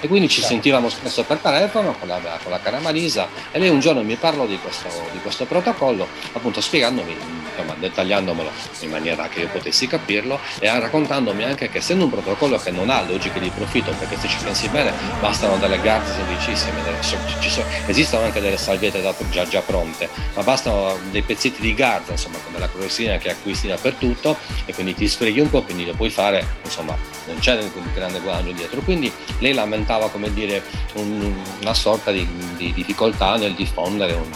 e 0.00 0.08
quindi 0.08 0.28
ci 0.28 0.42
sentivamo 0.42 0.88
spesso 0.88 1.24
per 1.24 1.38
telefono 1.38 1.94
con 1.98 2.08
la, 2.08 2.20
con 2.42 2.52
la 2.52 2.60
cara 2.60 2.78
Marisa 2.78 3.28
e 3.50 3.58
lei 3.58 3.68
un 3.68 3.80
giorno 3.80 4.02
mi 4.02 4.16
parlò 4.16 4.46
di 4.46 4.58
questo, 4.58 4.88
di 5.12 5.18
questo 5.20 5.44
protocollo, 5.44 6.06
appunto 6.32 6.60
spiegandomi, 6.60 7.16
insomma, 7.50 7.74
dettagliandomelo 7.78 8.50
in 8.80 8.90
maniera 8.90 9.28
che 9.28 9.40
io 9.40 9.48
potessi 9.48 9.86
capirlo 9.86 10.38
e 10.58 10.66
raccontandomi 10.78 11.44
anche 11.44 11.68
che 11.68 11.78
essendo 11.78 12.04
un 12.04 12.10
protocollo 12.10 12.58
che 12.58 12.70
non 12.70 12.90
ha 12.90 13.02
logiche 13.02 13.40
di 13.40 13.50
profitto, 13.50 13.92
perché 13.92 14.16
se 14.18 14.28
ci 14.28 14.36
pensi 14.42 14.68
bene 14.68 14.92
bastano 15.20 15.56
delle 15.56 15.80
garze 15.80 16.14
semplicissime, 16.14 16.82
delle, 16.82 17.02
sono, 17.02 17.66
esistono 17.86 18.24
anche 18.24 18.40
delle 18.40 18.56
salviette 18.56 19.02
già, 19.30 19.46
già, 19.46 19.60
pronte, 19.60 20.08
ma 20.34 20.42
bastano 20.42 20.96
dei 21.10 21.22
pezzetti 21.22 21.60
di 21.60 21.74
garza, 21.74 22.12
insomma, 22.12 22.38
con 22.42 22.52
della 22.52 22.68
clorosina 22.68 23.16
che 23.18 23.30
acquisti 23.30 23.66
dappertutto 23.66 24.36
e 24.64 24.74
quindi 24.74 24.94
ti 24.94 25.08
sfreghi 25.08 25.40
un 25.40 25.50
po', 25.50 25.62
quindi 25.62 25.84
lo 25.84 25.94
puoi 25.94 26.10
fare, 26.10 26.46
insomma, 26.62 26.96
non 27.26 27.38
c'è 27.38 27.56
un 27.58 27.92
grande 27.92 28.20
guadagno 28.20 28.52
dietro. 28.52 28.80
Quindi 28.80 29.12
lei 29.38 29.52
lamentava 29.52 29.87
rappresentava 29.88 30.10
come 30.10 30.32
dire 30.32 30.62
un, 30.94 31.34
una 31.60 31.74
sorta 31.74 32.10
di, 32.10 32.28
di, 32.56 32.72
difficoltà 32.72 33.36
nel 33.36 33.54
diffondere 33.54 34.12
un, 34.12 34.30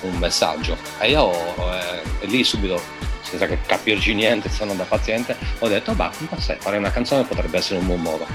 un 0.00 0.16
messaggio 0.16 0.76
e 0.98 1.10
io 1.10 1.32
eh, 1.32 2.26
lì 2.26 2.42
subito 2.42 2.80
senza 3.20 3.46
capirci 3.46 4.14
niente 4.14 4.48
sono 4.48 4.74
da 4.74 4.84
paziente 4.84 5.36
ho 5.58 5.68
detto 5.68 5.92
bah 5.92 6.10
sai, 6.38 6.56
fare 6.58 6.78
una 6.78 6.90
canzone 6.90 7.24
potrebbe 7.24 7.58
essere 7.58 7.78
un 7.80 7.86
buon 7.86 8.00
modo 8.00 8.26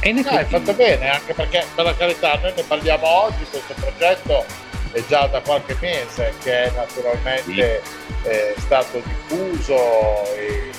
e 0.00 0.10
in 0.10 0.18
effetti... 0.18 0.34
No, 0.34 0.40
hai 0.40 0.46
fatto 0.46 0.74
bene 0.74 1.08
anche 1.10 1.32
perché 1.32 1.64
per 1.74 1.84
la 1.84 1.96
carità 1.96 2.38
noi 2.42 2.52
ne 2.54 2.62
parliamo 2.62 3.06
oggi 3.06 3.44
questo 3.48 3.74
progetto 3.80 4.44
è 4.92 5.02
già 5.08 5.26
da 5.26 5.40
qualche 5.40 5.76
mese 5.80 6.34
che 6.42 6.64
è 6.64 6.72
naturalmente 6.74 7.82
sì. 8.22 8.28
è 8.28 8.54
stato 8.58 9.00
diffuso 9.04 9.76
e 10.36 10.70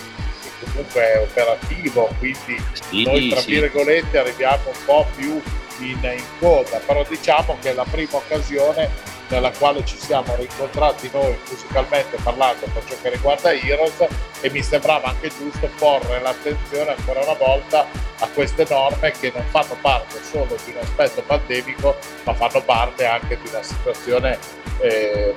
comunque 0.74 1.14
è 1.14 1.20
operativo, 1.20 2.10
quindi 2.18 2.62
sì, 2.74 3.04
noi 3.04 3.30
tra 3.30 3.40
sì. 3.40 3.52
virgolette 3.52 4.18
arriviamo 4.18 4.64
un 4.66 4.86
po' 4.86 5.08
più 5.16 5.42
in, 5.80 6.00
in, 6.02 6.24
coda, 6.40 6.80
però 6.86 7.06
diciamo 7.08 7.58
che 7.62 7.72
è 7.72 7.74
la 7.74 7.86
prima 7.90 8.18
occasione 8.18 9.12
nella 9.30 9.52
quale 9.52 9.84
ci 9.86 9.98
siamo 9.98 10.36
rincontrati 10.36 11.10
noi 11.12 11.36
musicalmente 11.50 12.18
parlando 12.22 12.68
per 12.72 12.84
ciò 12.86 12.96
che 13.02 13.10
riguarda 13.10 13.54
Heroes 13.54 14.06
e 14.42 14.50
mi 14.52 14.62
sembrava 14.62 15.08
anche 15.08 15.30
giusto 15.30 15.70
porre 15.78 16.22
l'attenzione 16.22 16.94
ancora 16.96 17.22
una 17.22 17.34
volta 17.34 17.88
a 18.20 18.28
queste 18.28 18.66
norme 18.70 19.12
che 19.12 19.32
non 19.34 19.44
fanno 19.50 19.76
parte 19.82 20.22
solo 20.24 20.56
di 20.66 20.72
un 20.72 20.78
aspetto 20.82 21.24
pandemico 21.24 21.96
ma 22.26 22.34
fanno 22.34 22.62
parte 22.62 23.06
anche 23.06 23.40
di 23.42 23.50
una 23.50 23.64
situazione 23.64 24.38
eh, 24.82 25.34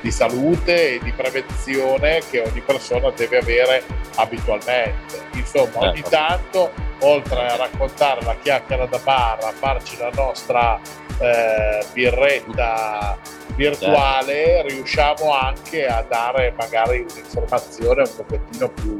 di 0.00 0.10
salute 0.10 0.94
e 0.94 1.00
di 1.02 1.12
prevenzione 1.12 2.20
che 2.30 2.40
ogni 2.40 2.60
persona 2.60 3.10
deve 3.10 3.38
avere 3.38 3.82
abitualmente. 4.16 5.22
Insomma, 5.34 5.88
ogni 5.88 6.02
certo. 6.02 6.10
tanto, 6.10 6.72
oltre 7.00 7.46
a 7.46 7.56
raccontare 7.56 8.22
la 8.22 8.36
chiacchiera 8.36 8.86
da 8.86 8.98
bar, 8.98 9.44
a 9.44 9.52
farci 9.52 9.96
la 9.98 10.10
nostra 10.14 10.80
eh, 11.18 11.84
birretta 11.92 13.18
virtuale, 13.54 14.44
certo. 14.44 14.68
riusciamo 14.68 15.32
anche 15.34 15.86
a 15.86 16.02
dare 16.02 16.54
magari 16.56 17.04
un'informazione 17.08 18.02
un 18.02 18.16
pochettino 18.16 18.68
più 18.68 18.98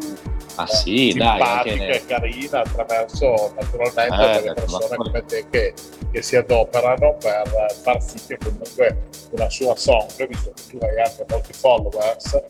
ah, 0.63 0.67
sì, 0.67 1.11
simpatica 1.11 1.77
dai, 1.77 1.91
e 1.91 2.07
carina 2.07 2.61
attraverso 2.61 3.53
naturalmente 3.59 4.31
eh, 4.31 4.43
delle 4.43 4.55
persone 4.55 4.97
come 4.97 5.25
te 5.25 5.47
che, 5.51 5.75
che, 6.11 6.23
si 6.23 6.37
adoperano 6.37 7.17
per 7.17 7.73
far 7.83 8.03
sì 8.03 8.19
che 8.27 8.39
comunque 8.39 9.09
una 9.31 9.49
sua 9.49 9.77
song, 9.77 10.27
visto 10.27 10.53
che 10.55 10.79
tu 10.79 10.85
hai 10.85 11.01
anche 11.01 11.25
molti 11.29 11.53
followers, 11.53 12.43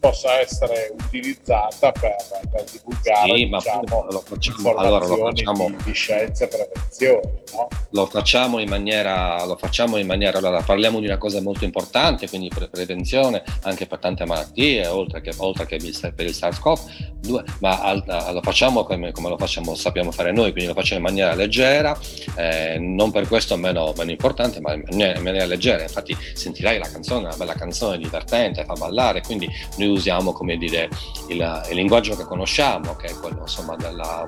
possa 0.00 0.40
essere 0.40 0.92
utilizzata 0.98 1.92
per, 1.92 2.16
per 2.50 2.64
divulgare 2.64 3.34
sì, 3.34 3.46
diciamo, 3.46 4.06
lo 4.10 4.22
facciamo, 4.24 4.74
allora, 4.74 5.06
lo 5.06 5.16
facciamo, 5.16 5.66
di, 5.68 5.76
di 5.84 5.92
scienza 5.92 6.44
e 6.44 6.48
prevenzione. 6.48 7.42
No? 7.52 7.68
Lo, 7.90 8.06
facciamo 8.06 8.58
in 8.60 8.68
maniera, 8.68 9.44
lo 9.44 9.56
facciamo 9.56 9.98
in 9.98 10.06
maniera, 10.06 10.38
allora 10.38 10.62
parliamo 10.62 11.00
di 11.00 11.06
una 11.06 11.18
cosa 11.18 11.42
molto 11.42 11.64
importante, 11.64 12.28
quindi 12.30 12.48
pre- 12.48 12.68
prevenzione 12.68 13.42
anche 13.62 13.86
per 13.86 13.98
tante 13.98 14.24
malattie, 14.24 14.86
oltre 14.86 15.20
che, 15.20 15.34
oltre 15.36 15.66
che 15.66 15.78
per 16.14 16.24
il 16.24 16.34
SARS-CoV, 16.34 17.58
ma 17.58 17.80
al, 17.82 18.02
lo 18.32 18.40
facciamo 18.42 18.84
come, 18.84 19.12
come, 19.12 19.28
lo 19.28 19.36
facciamo, 19.36 19.74
sappiamo 19.74 20.10
fare 20.12 20.32
noi, 20.32 20.52
quindi 20.52 20.72
lo 20.72 20.74
facciamo 20.74 21.00
in 21.00 21.06
maniera 21.06 21.34
leggera, 21.34 21.98
eh, 22.36 22.78
non 22.78 23.10
per 23.10 23.28
questo 23.28 23.56
meno, 23.56 23.92
meno 23.98 24.10
importante, 24.10 24.60
ma 24.62 24.72
in 24.72 24.82
maniera, 24.88 25.18
in 25.18 25.24
maniera 25.24 25.44
leggera. 25.44 25.82
Infatti 25.82 26.16
sentirai 26.32 26.78
la 26.78 26.88
canzone, 26.88 27.26
una 27.26 27.36
bella 27.36 27.54
canzone 27.54 27.98
divertente, 27.98 28.64
fa 28.64 28.72
ballare, 28.72 29.20
quindi 29.20 29.46
noi 29.76 29.89
usiamo 29.90 30.32
come 30.32 30.56
dire 30.56 30.88
il, 31.28 31.62
il 31.68 31.76
linguaggio 31.76 32.16
che 32.16 32.24
conosciamo, 32.24 32.96
che 32.96 33.08
è 33.08 33.14
quello 33.14 33.40
insomma 33.40 33.76
della, 33.76 34.24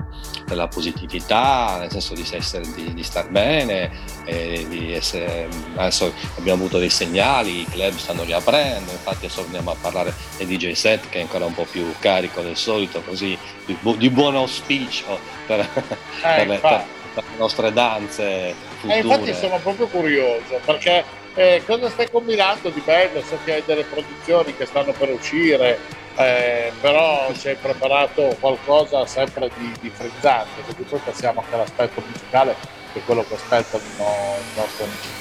della 0.47 0.69
positività, 0.69 1.79
nel 1.79 1.91
senso 1.91 2.15
di, 2.15 2.27
essere, 2.31 2.65
di, 2.75 2.95
di 2.95 3.03
star 3.03 3.29
bene, 3.29 3.91
di 4.25 4.93
essere, 4.93 5.49
adesso 5.75 6.13
abbiamo 6.39 6.61
avuto 6.63 6.79
dei 6.79 6.91
segnali, 6.91 7.61
i 7.61 7.67
club 7.67 7.95
stanno 7.95 8.25
riaprendo, 8.25 8.91
infatti 8.93 9.27
adesso 9.27 9.43
andiamo 9.43 9.71
a 9.71 9.77
parlare 9.81 10.15
del 10.37 10.47
DJ 10.47 10.73
set 10.73 11.09
che 11.09 11.19
è 11.19 11.23
ancora 11.23 11.45
un 11.45 11.55
po' 11.55 11.67
più 11.71 11.93
carico 11.99 12.43
del 12.43 12.57
solito, 12.57 13.03
così 13.03 13.37
di, 13.65 13.77
di 13.97 14.11
buon 14.11 14.37
auspicio 14.37 15.19
per, 15.47 15.61
eh, 15.61 15.69
per, 16.21 16.47
le, 16.47 16.59
per, 16.59 16.85
per, 17.15 17.25
le 17.31 17.37
nostre 17.39 17.73
danze. 17.73 18.55
Future. 18.79 18.95
Eh, 18.95 19.01
infatti 19.01 19.35
sono 19.35 19.59
proprio 19.59 19.87
curioso 19.87 20.61
perché 20.65 21.05
eh, 21.35 21.63
cosa 21.67 21.89
stai 21.89 22.11
combinando 22.11 22.69
di 22.69 22.81
bello? 22.85 23.23
So 23.23 23.39
che 23.45 23.55
hai 23.55 23.63
delle 23.65 23.85
produzioni 23.85 24.55
che 24.57 24.67
stanno 24.67 24.93
per 24.93 25.11
uscire, 25.11 25.79
eh, 26.17 26.73
però 26.81 27.33
ci 27.39 27.49
hai 27.49 27.57
preparato 27.57 28.37
qualcosa 28.39 29.07
sempre 29.07 29.51
di, 29.57 29.73
di 29.81 29.91
frizzante, 29.91 30.63
così 30.67 30.83
poi 30.83 31.01
passiamo 31.05 31.41
anche 31.41 31.55
all'aspetto 31.55 32.03
musicale, 32.07 32.55
che 32.93 32.99
è 32.99 33.05
quello 33.05 33.25
che 33.27 33.35
aspettano 33.35 33.83
i 33.85 34.59
nostri 34.59 34.85
amici. 34.85 35.21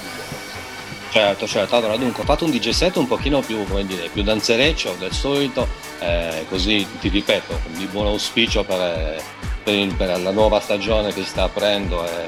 Certo, 1.12 1.46
certo. 1.46 1.76
Allora, 1.76 1.98
dunque, 1.98 2.24
ho 2.24 2.26
fatto 2.26 2.46
un 2.46 2.52
DJ 2.52 2.70
set 2.70 2.96
un 2.96 3.06
pochino 3.06 3.42
più, 3.42 3.66
come 3.68 3.86
dire, 3.86 4.08
più 4.08 4.24
danzereccio 4.24 4.96
del 4.98 5.12
solito, 5.12 5.68
eh, 6.00 6.46
così 6.48 6.88
ti 7.02 7.10
ripeto, 7.10 7.60
di 7.68 7.86
buon 7.88 8.08
auspicio 8.08 8.64
per, 8.64 9.22
per, 9.62 9.96
per, 9.96 10.22
la 10.22 10.32
nuova 10.32 10.62
stagione 10.62 11.12
che 11.14 11.24
si 11.24 11.28
sta 11.28 11.44
aprendo 11.44 12.06
e, 12.06 12.28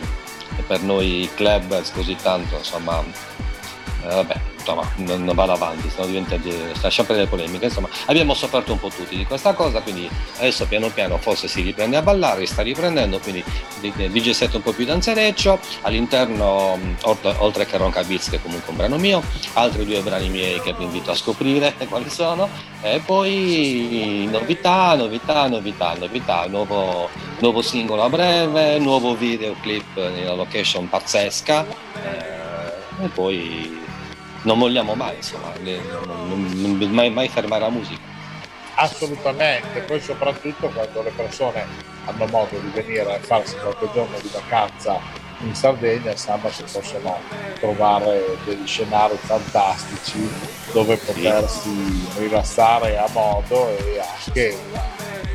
e 0.57 0.61
per 0.67 0.81
noi 0.81 1.29
club 1.33 1.81
così 1.93 2.17
tanto, 2.21 2.57
insomma, 2.57 3.01
eh, 4.03 4.15
vabbè, 4.15 4.35
insomma, 4.57 4.87
non, 4.97 5.31
vado 5.33 5.53
avanti, 5.53 5.89
sennò 5.89 6.05
diventa 6.05 6.89
sempre 6.89 7.15
delle 7.15 7.27
polemiche. 7.27 7.65
Insomma, 7.65 7.87
abbiamo 8.05 8.33
sofferto 8.33 8.73
un 8.73 8.79
po' 8.79 8.89
tutti 8.89 9.15
di 9.15 9.25
questa 9.25 9.53
cosa, 9.53 9.81
quindi 9.81 10.09
adesso 10.37 10.65
piano 10.65 10.89
piano 10.89 11.17
forse 11.17 11.47
si 11.47 11.61
riprende 11.61 11.97
a 11.97 12.01
ballare, 12.01 12.45
sta 12.45 12.61
riprendendo, 12.61 13.19
quindi 13.19 13.43
DJ 13.79 14.31
set 14.31 14.53
un 14.53 14.61
po' 14.61 14.73
più 14.73 14.85
danzereccio, 14.85 15.59
all'interno, 15.81 16.77
oltre 17.03 17.65
che 17.65 17.77
Ronca 17.77 18.03
Beats, 18.03 18.29
che 18.29 18.37
è 18.37 18.41
comunque 18.41 18.71
un 18.71 18.77
brano 18.77 18.97
mio, 18.97 19.21
altri 19.53 19.85
due 19.85 20.01
brani 20.01 20.29
miei 20.29 20.61
che 20.61 20.73
vi 20.73 20.83
invito 20.83 21.11
a 21.11 21.15
scoprire 21.15 21.73
quali 21.87 22.09
sono, 22.09 22.49
e 22.81 23.01
poi 23.05 24.27
novità, 24.29 24.95
novità, 24.95 25.47
novità, 25.47 25.95
novità, 25.97 26.45
nuovo, 26.47 27.09
nuovo 27.39 27.61
singolo 27.61 28.03
a 28.03 28.09
breve, 28.09 28.79
nuovo 28.79 29.15
videoclip 29.15 29.95
nella 29.95 30.33
location 30.33 30.89
pazzesca. 30.89 31.65
Eh, 32.03 32.41
e 33.01 33.07
poi 33.07 33.82
non 34.43 34.59
vogliamo 34.59 34.95
mai, 34.95 35.15
insomma, 35.15 35.51
non, 35.61 36.27
non, 36.27 36.77
non 36.77 36.91
mai, 36.91 37.09
mai 37.09 37.27
fermare 37.27 37.61
la 37.61 37.69
musica. 37.69 38.01
Assolutamente, 38.75 39.81
poi 39.81 39.99
soprattutto 39.99 40.67
quando 40.69 41.01
le 41.03 41.11
persone 41.11 41.65
hanno 42.05 42.25
modo 42.27 42.57
di 42.57 42.69
venire 42.69 43.15
a 43.15 43.19
farsi 43.19 43.55
qualche 43.57 43.89
giorno 43.93 44.17
di 44.19 44.29
vacanza 44.31 45.21
in 45.41 45.55
Sardegna 45.55 46.15
sanno 46.15 46.49
che 46.49 46.63
possono 46.71 47.19
trovare 47.59 48.37
degli 48.45 48.65
scenari 48.65 49.15
fantastici 49.17 50.29
dove 50.71 50.95
potersi 50.97 52.07
rilassare 52.17 52.97
a 52.97 53.07
modo 53.11 53.69
e 53.77 53.99
anche 53.99 54.57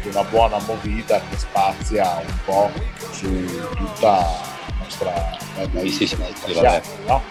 una 0.04 0.24
buona 0.24 0.58
movida 0.60 1.20
che 1.28 1.36
spazia 1.36 2.22
un 2.26 2.38
po' 2.44 2.70
su 3.10 3.28
tutta 3.76 4.10
la 4.10 4.74
nostra 4.78 5.47
sì, 5.80 5.90
sì, 5.90 6.06
sì, 6.06 6.16
no? 7.06 7.22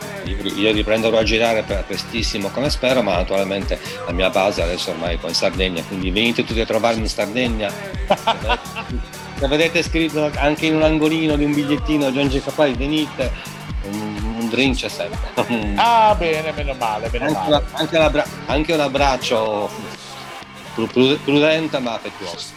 Io 0.55 0.72
riprenderò 0.72 1.17
a 1.17 1.24
girare 1.24 1.63
prestissimo 1.63 2.50
come 2.50 2.69
spero, 2.69 3.01
ma 3.01 3.15
naturalmente 3.15 3.79
la 4.05 4.12
mia 4.12 4.29
base 4.29 4.62
adesso 4.62 4.91
ormai 4.91 5.17
è 5.22 5.27
in 5.27 5.34
Sardegna, 5.34 5.81
quindi 5.84 6.12
venite 6.12 6.43
tutti 6.43 6.60
a 6.60 6.65
trovarmi 6.65 7.01
in 7.01 7.10
Sardegna. 7.10 7.72
Se 9.39 9.48
vedete 9.48 9.84
scritto 9.84 10.31
anche 10.36 10.65
in 10.65 10.75
un 10.75 10.81
angolino 10.81 11.36
di 11.36 11.43
un 11.43 11.53
bigliettino 11.53 12.12
John 12.12 12.27
G. 12.27 12.43
Capari, 12.43 12.74
venite, 12.74 13.31
un, 13.84 14.36
un 14.39 14.50
drink 14.50 14.77
c'è 14.77 14.89
sempre. 14.89 15.19
Ah, 15.77 16.15
bene, 16.17 16.51
meno 16.53 16.74
male, 16.74 17.10
meno 17.12 17.25
anche, 17.25 17.38
male. 17.38 17.50
La, 17.50 17.63
anche, 17.74 17.98
l'abbra- 17.98 18.25
anche 18.48 18.74
un 18.74 18.79
abbraccio 18.79 19.69
prudente 20.74 21.79
ma 21.79 21.93
affettuoso. 21.93 22.48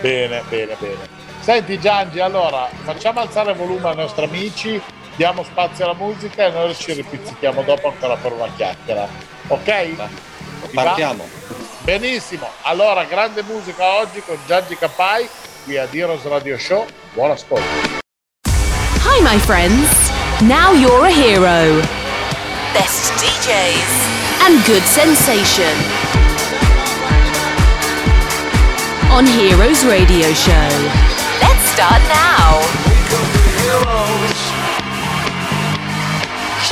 bene, 0.00 0.42
bene, 0.48 0.76
bene. 0.78 1.24
Senti 1.40 1.78
Giangi, 1.78 2.18
allora 2.18 2.68
facciamo 2.82 3.20
alzare 3.20 3.52
il 3.52 3.56
volume 3.56 3.90
ai 3.90 3.96
nostri 3.96 4.24
amici, 4.24 4.80
diamo 5.16 5.42
spazio 5.42 5.84
alla 5.84 5.94
musica 5.94 6.46
e 6.46 6.50
noi 6.50 6.74
ci 6.74 6.92
ripizzichiamo 6.92 7.62
dopo 7.62 7.88
ancora 7.88 8.16
per 8.16 8.32
una 8.32 8.48
chiacchiera. 8.54 9.08
Ok? 9.48 9.94
Partiamo. 10.72 11.28
Benissimo, 11.80 12.48
allora 12.62 13.04
grande 13.04 13.42
musica 13.42 13.96
oggi 13.96 14.20
con 14.20 14.36
Giangi 14.46 14.76
Capai 14.76 15.28
qui 15.64 15.76
a 15.76 15.86
Diros 15.86 16.24
Radio 16.24 16.58
Show. 16.58 16.86
Buon 17.12 17.30
ascolto. 17.30 17.64
Hi 19.04 19.22
my 19.22 19.38
friends, 19.38 20.10
now 20.42 20.72
you're 20.72 21.06
a 21.06 21.10
hero. 21.10 21.80
Best 22.72 23.12
DJs 23.22 24.46
and 24.46 24.64
good 24.66 24.82
sensation. 24.82 25.72
On 29.10 29.24
Heroes 29.24 29.84
Radio 29.84 30.34
Show. 30.34 31.04
start 31.76 32.00
now. 32.08 34.35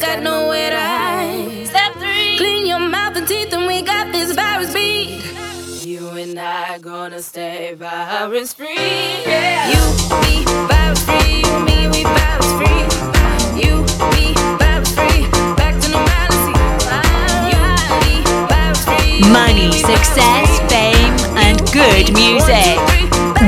got 0.00 0.22
nowhere 0.22 0.70
to 0.70 0.80
hide. 0.80 1.66
Step 1.66 1.92
three. 1.94 2.36
Clean 2.36 2.66
your 2.66 2.80
mouth 2.80 3.16
and 3.16 3.28
teeth, 3.28 3.52
and 3.52 3.66
we 3.66 3.82
got 3.82 4.12
this 4.12 4.32
virus 4.32 4.72
beat. 4.72 5.22
You 5.84 6.08
and 6.10 6.38
I 6.38 6.78
gonna 6.78 7.22
stay 7.22 7.74
virus 7.74 8.54
free. 8.54 8.74
Yeah. 8.74 9.68
You 9.70 9.82
be 10.22 10.44
virus 10.70 11.04
free, 11.04 11.42
me 11.66 11.88
we 11.88 12.02
virus 12.02 12.50
free. 12.58 12.82
You 13.60 13.84
be 14.10 14.34
virus 14.58 14.90
free, 14.94 15.28
back 15.60 15.78
to 15.82 15.88
normality. 15.90 16.54
You 17.50 17.60
be 18.02 18.14
virus 18.48 18.84
free. 18.84 19.20
Money, 19.30 19.70
success, 19.72 20.58
fame, 20.72 21.14
and 21.36 21.58
good 21.72 22.12
music. 22.14 22.78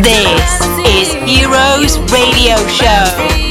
This 0.02 0.60
is 0.84 1.12
Heroes 1.24 1.98
Radio 2.12 2.56
Show. 2.68 3.45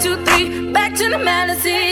two, 0.00 0.16
three, 0.24 0.70
back 0.72 0.94
to 0.94 1.08
normalcy. 1.08 1.87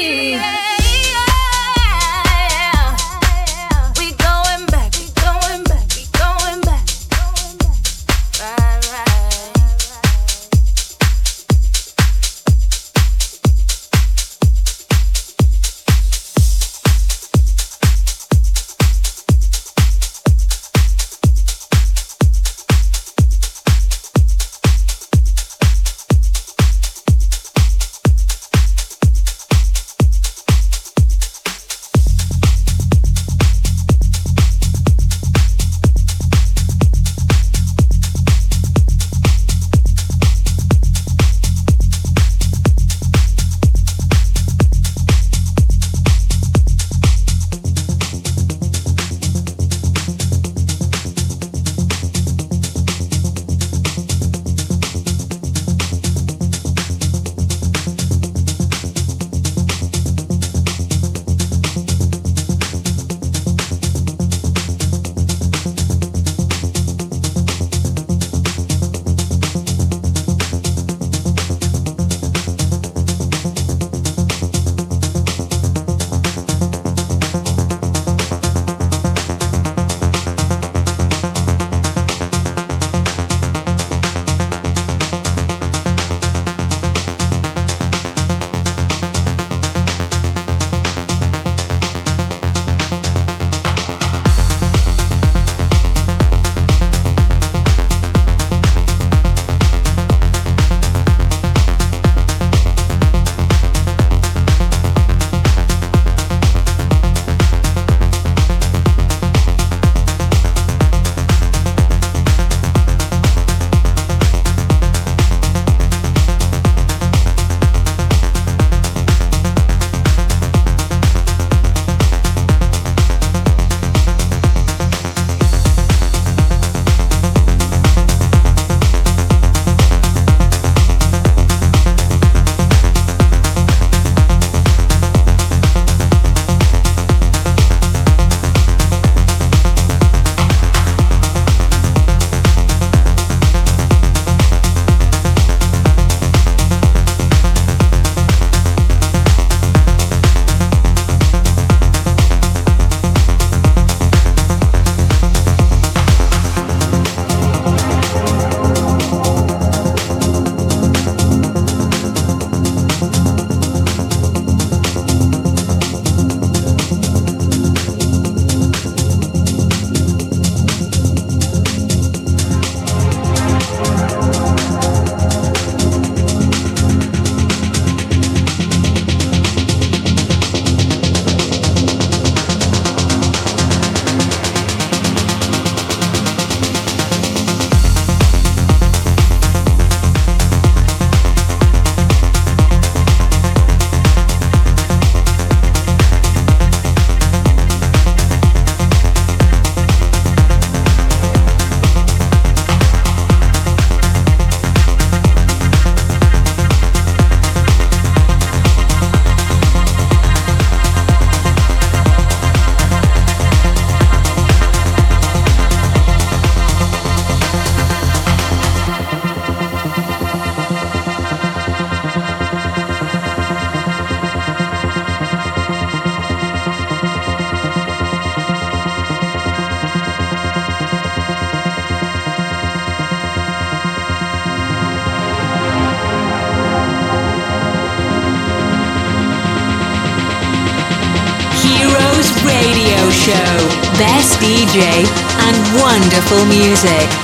Wonderful 246.28 246.46
music. 246.48 247.15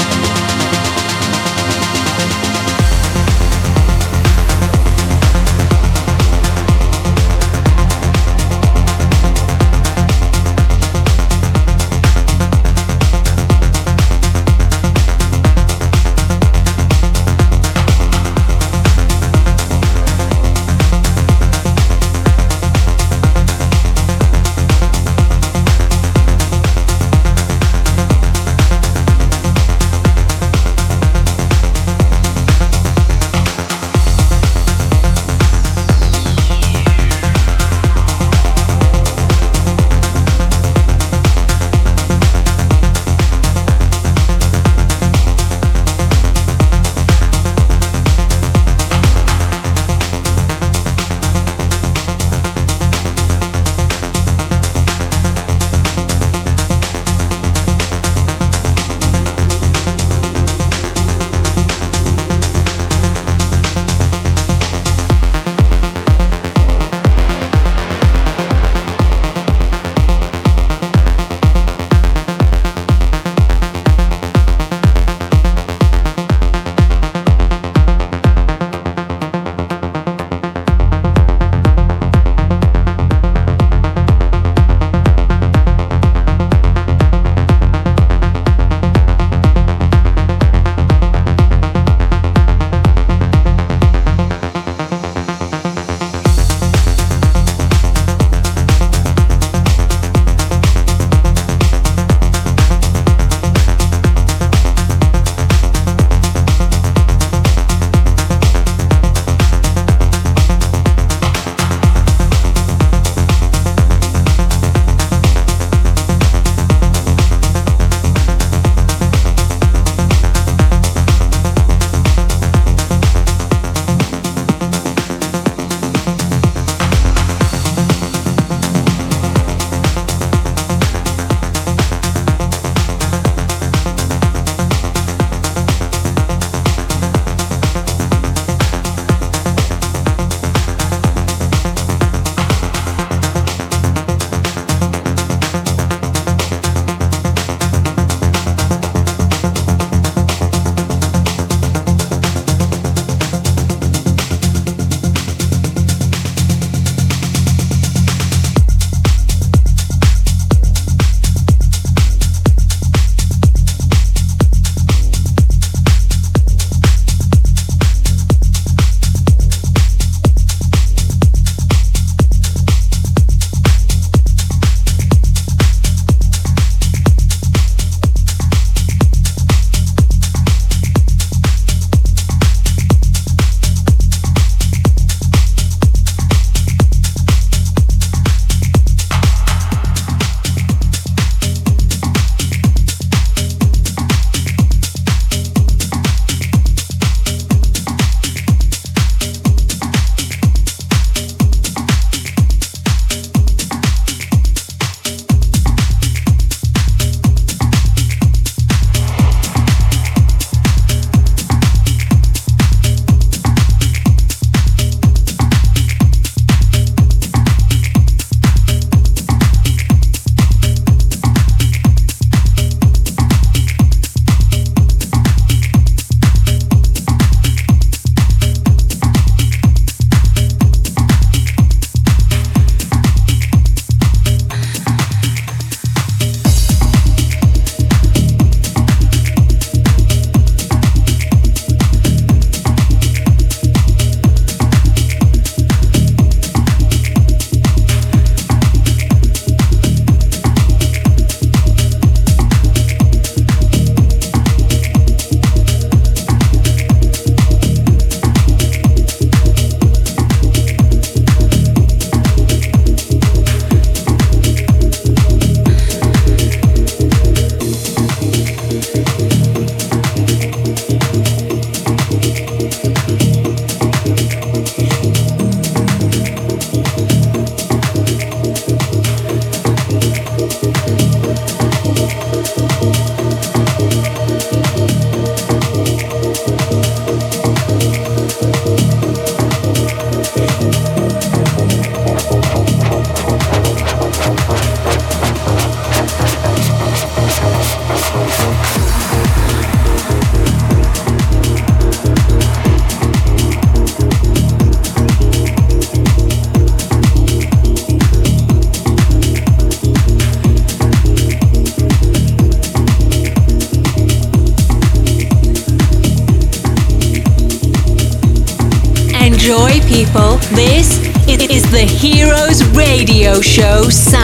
Show 323.43 323.91
sound. 323.91 324.22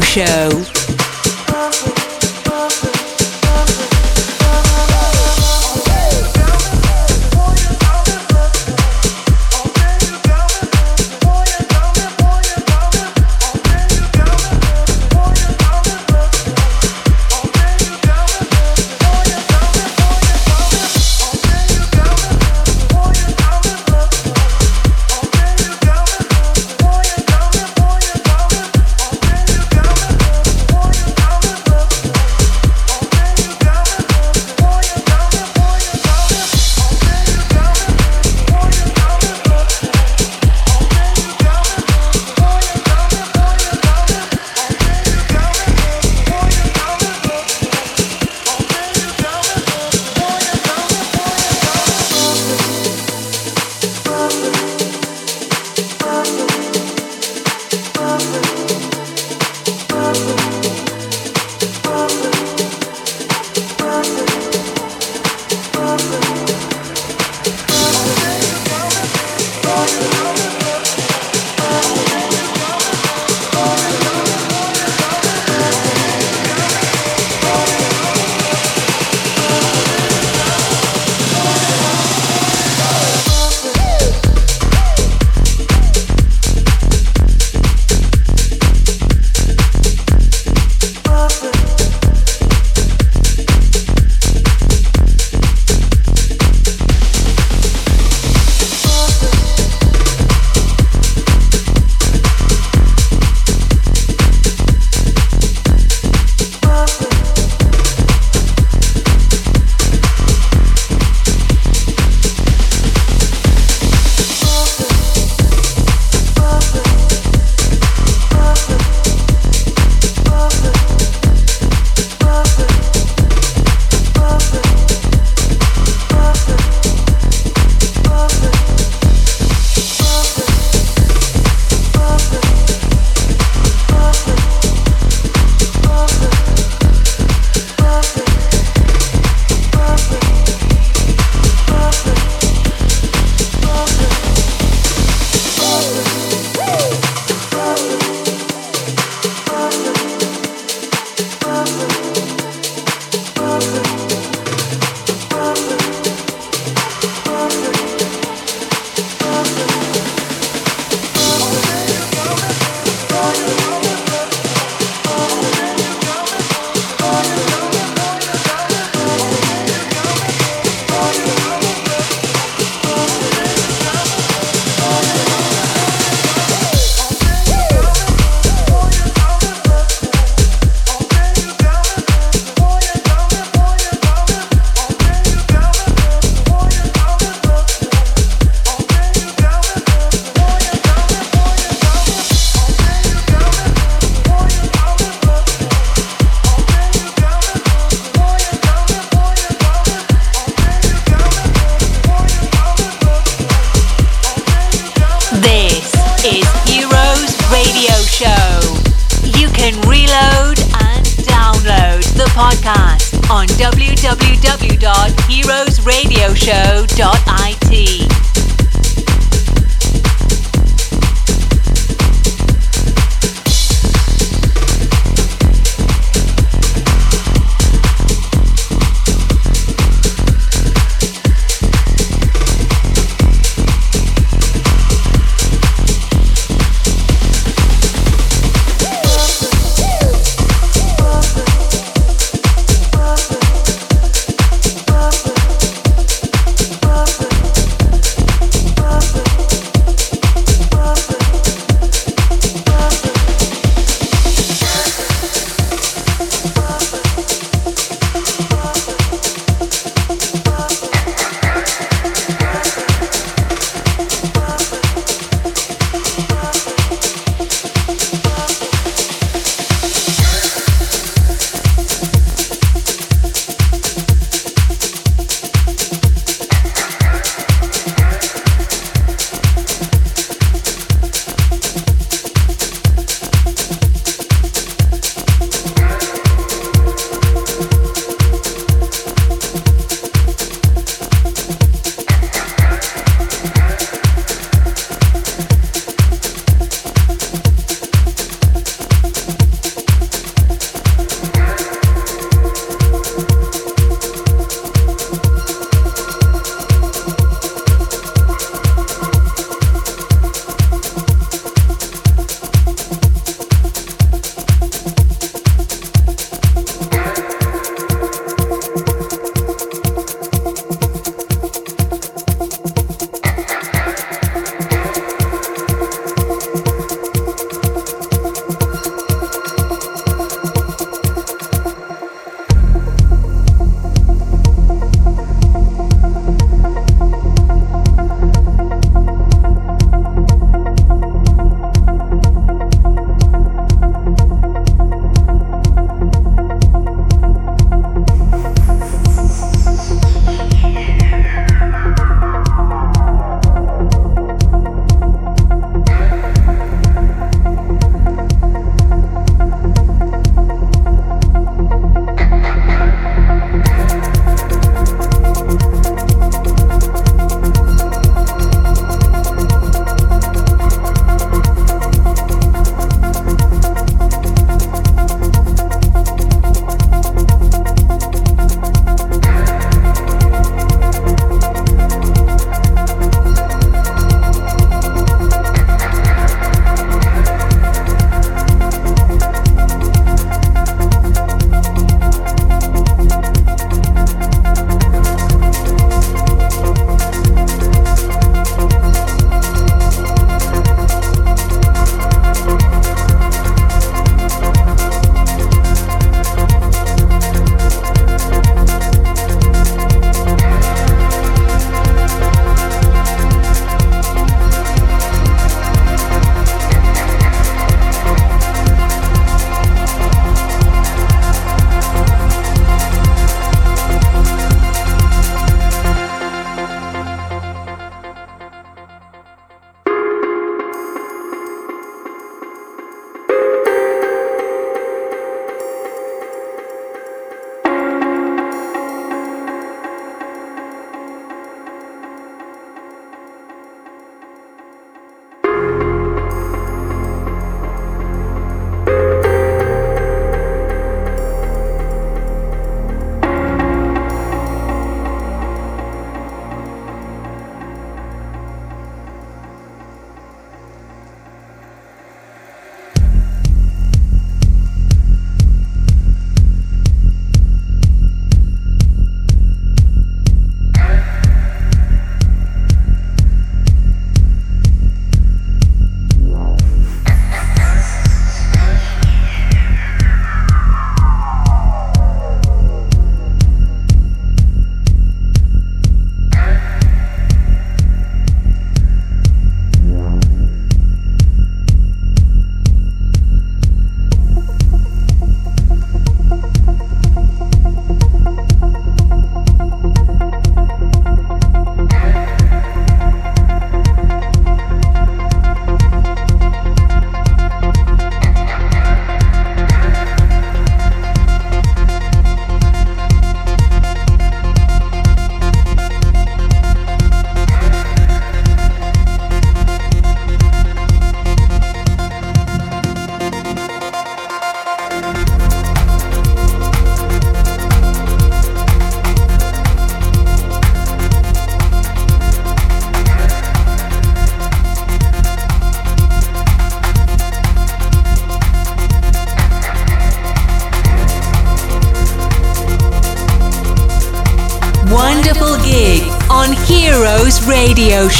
Show. 0.00 0.59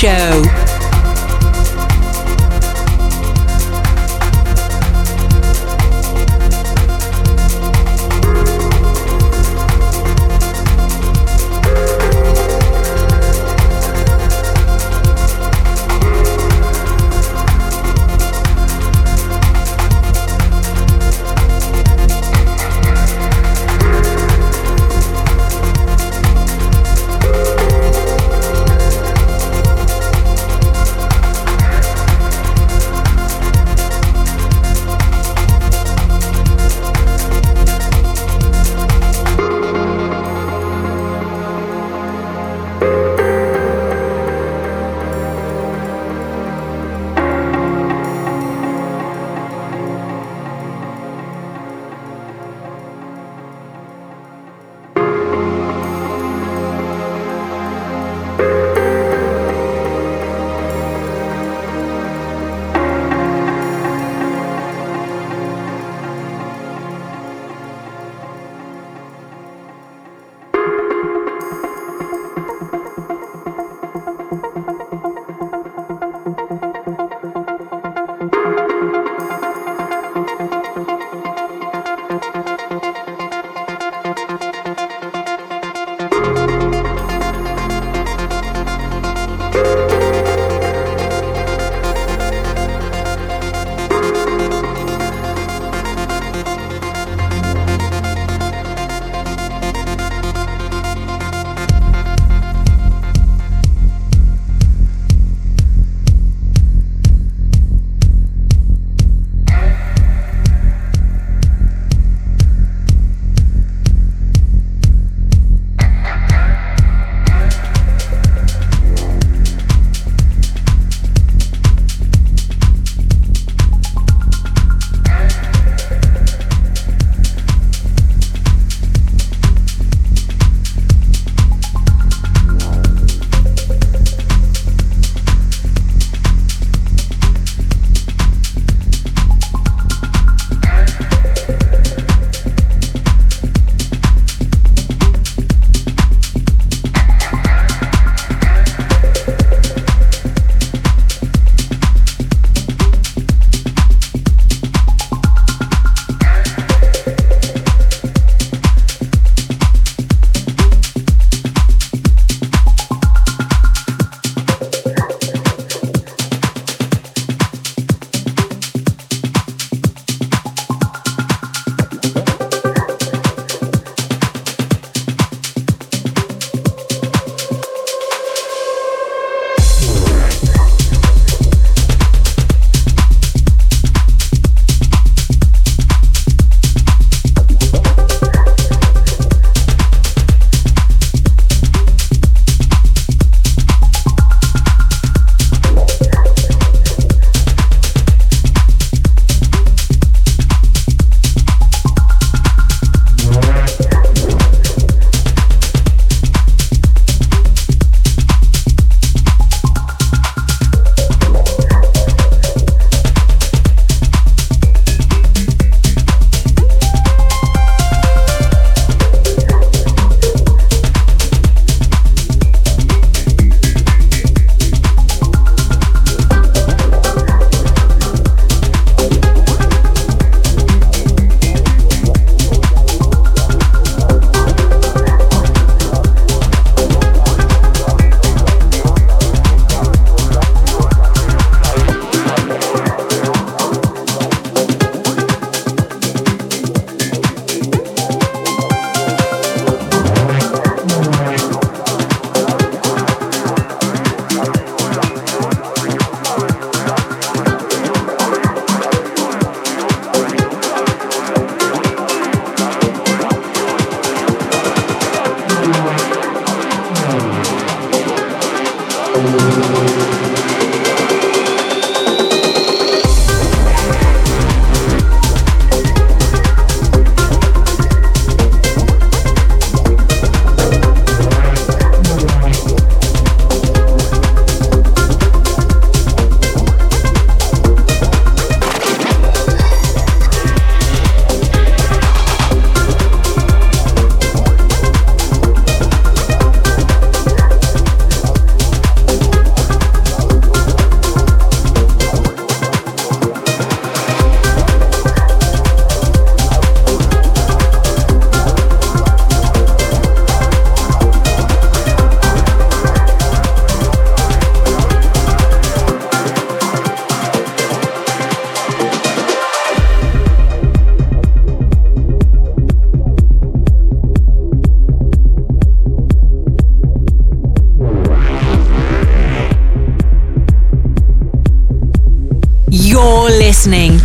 Show. 0.01 0.40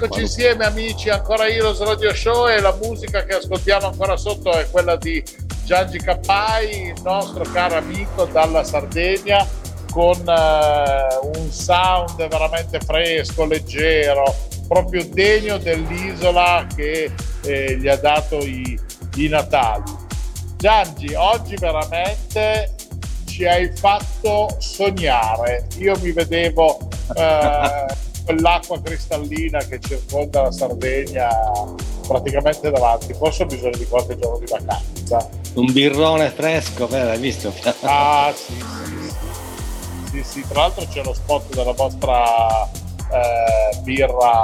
Rieccoci 0.00 0.22
insieme 0.22 0.64
amici, 0.64 1.10
ancora 1.10 1.46
Heroes 1.46 1.78
Radio 1.80 2.14
Show 2.14 2.48
e 2.48 2.58
la 2.58 2.74
musica 2.82 3.22
che 3.22 3.34
ascoltiamo 3.34 3.88
ancora 3.88 4.16
sotto 4.16 4.50
è 4.50 4.66
quella 4.70 4.96
di 4.96 5.22
Giangi 5.66 5.98
Cappai, 5.98 6.86
il 6.86 7.00
nostro 7.02 7.44
caro 7.52 7.76
amico 7.76 8.24
dalla 8.24 8.64
Sardegna, 8.64 9.46
con 9.92 10.16
uh, 10.24 11.38
un 11.38 11.50
sound 11.50 12.16
veramente 12.28 12.80
fresco, 12.80 13.44
leggero, 13.44 14.34
proprio 14.66 15.04
degno 15.06 15.58
dell'isola 15.58 16.66
che 16.74 17.12
eh, 17.42 17.76
gli 17.76 17.86
ha 17.86 17.96
dato 17.96 18.38
i, 18.38 18.80
i 19.16 19.28
Natali. 19.28 19.82
Giangi, 20.56 21.12
oggi 21.12 21.56
veramente 21.56 22.74
ci 23.26 23.44
hai 23.44 23.70
fatto 23.76 24.56
sognare. 24.60 25.66
Io 25.76 25.94
mi 26.00 26.12
vedevo 26.12 26.88
eh, 27.14 28.08
quell'acqua 28.24 28.80
cristallina 28.80 29.58
che 29.58 29.78
circonda 29.80 30.42
la 30.42 30.52
Sardegna 30.52 31.28
praticamente 32.06 32.70
davanti. 32.70 33.14
Forse 33.14 33.44
ho 33.44 33.46
bisogno 33.46 33.76
di 33.76 33.86
qualche 33.86 34.18
giorno 34.18 34.38
di 34.38 34.50
vacanza. 34.50 35.28
Un 35.54 35.72
birrone 35.72 36.30
fresco, 36.30 36.86
beh, 36.86 37.10
hai 37.10 37.18
visto? 37.18 37.52
Ah, 37.82 38.32
sì, 38.34 38.52
sì, 38.52 39.08
sì. 39.08 39.40
Sì, 40.10 40.24
sì, 40.24 40.44
tra 40.48 40.62
l'altro 40.62 40.84
c'è 40.86 41.04
lo 41.04 41.14
spot 41.14 41.54
della 41.54 41.72
vostra 41.72 42.64
eh, 42.64 43.78
birra 43.82 44.42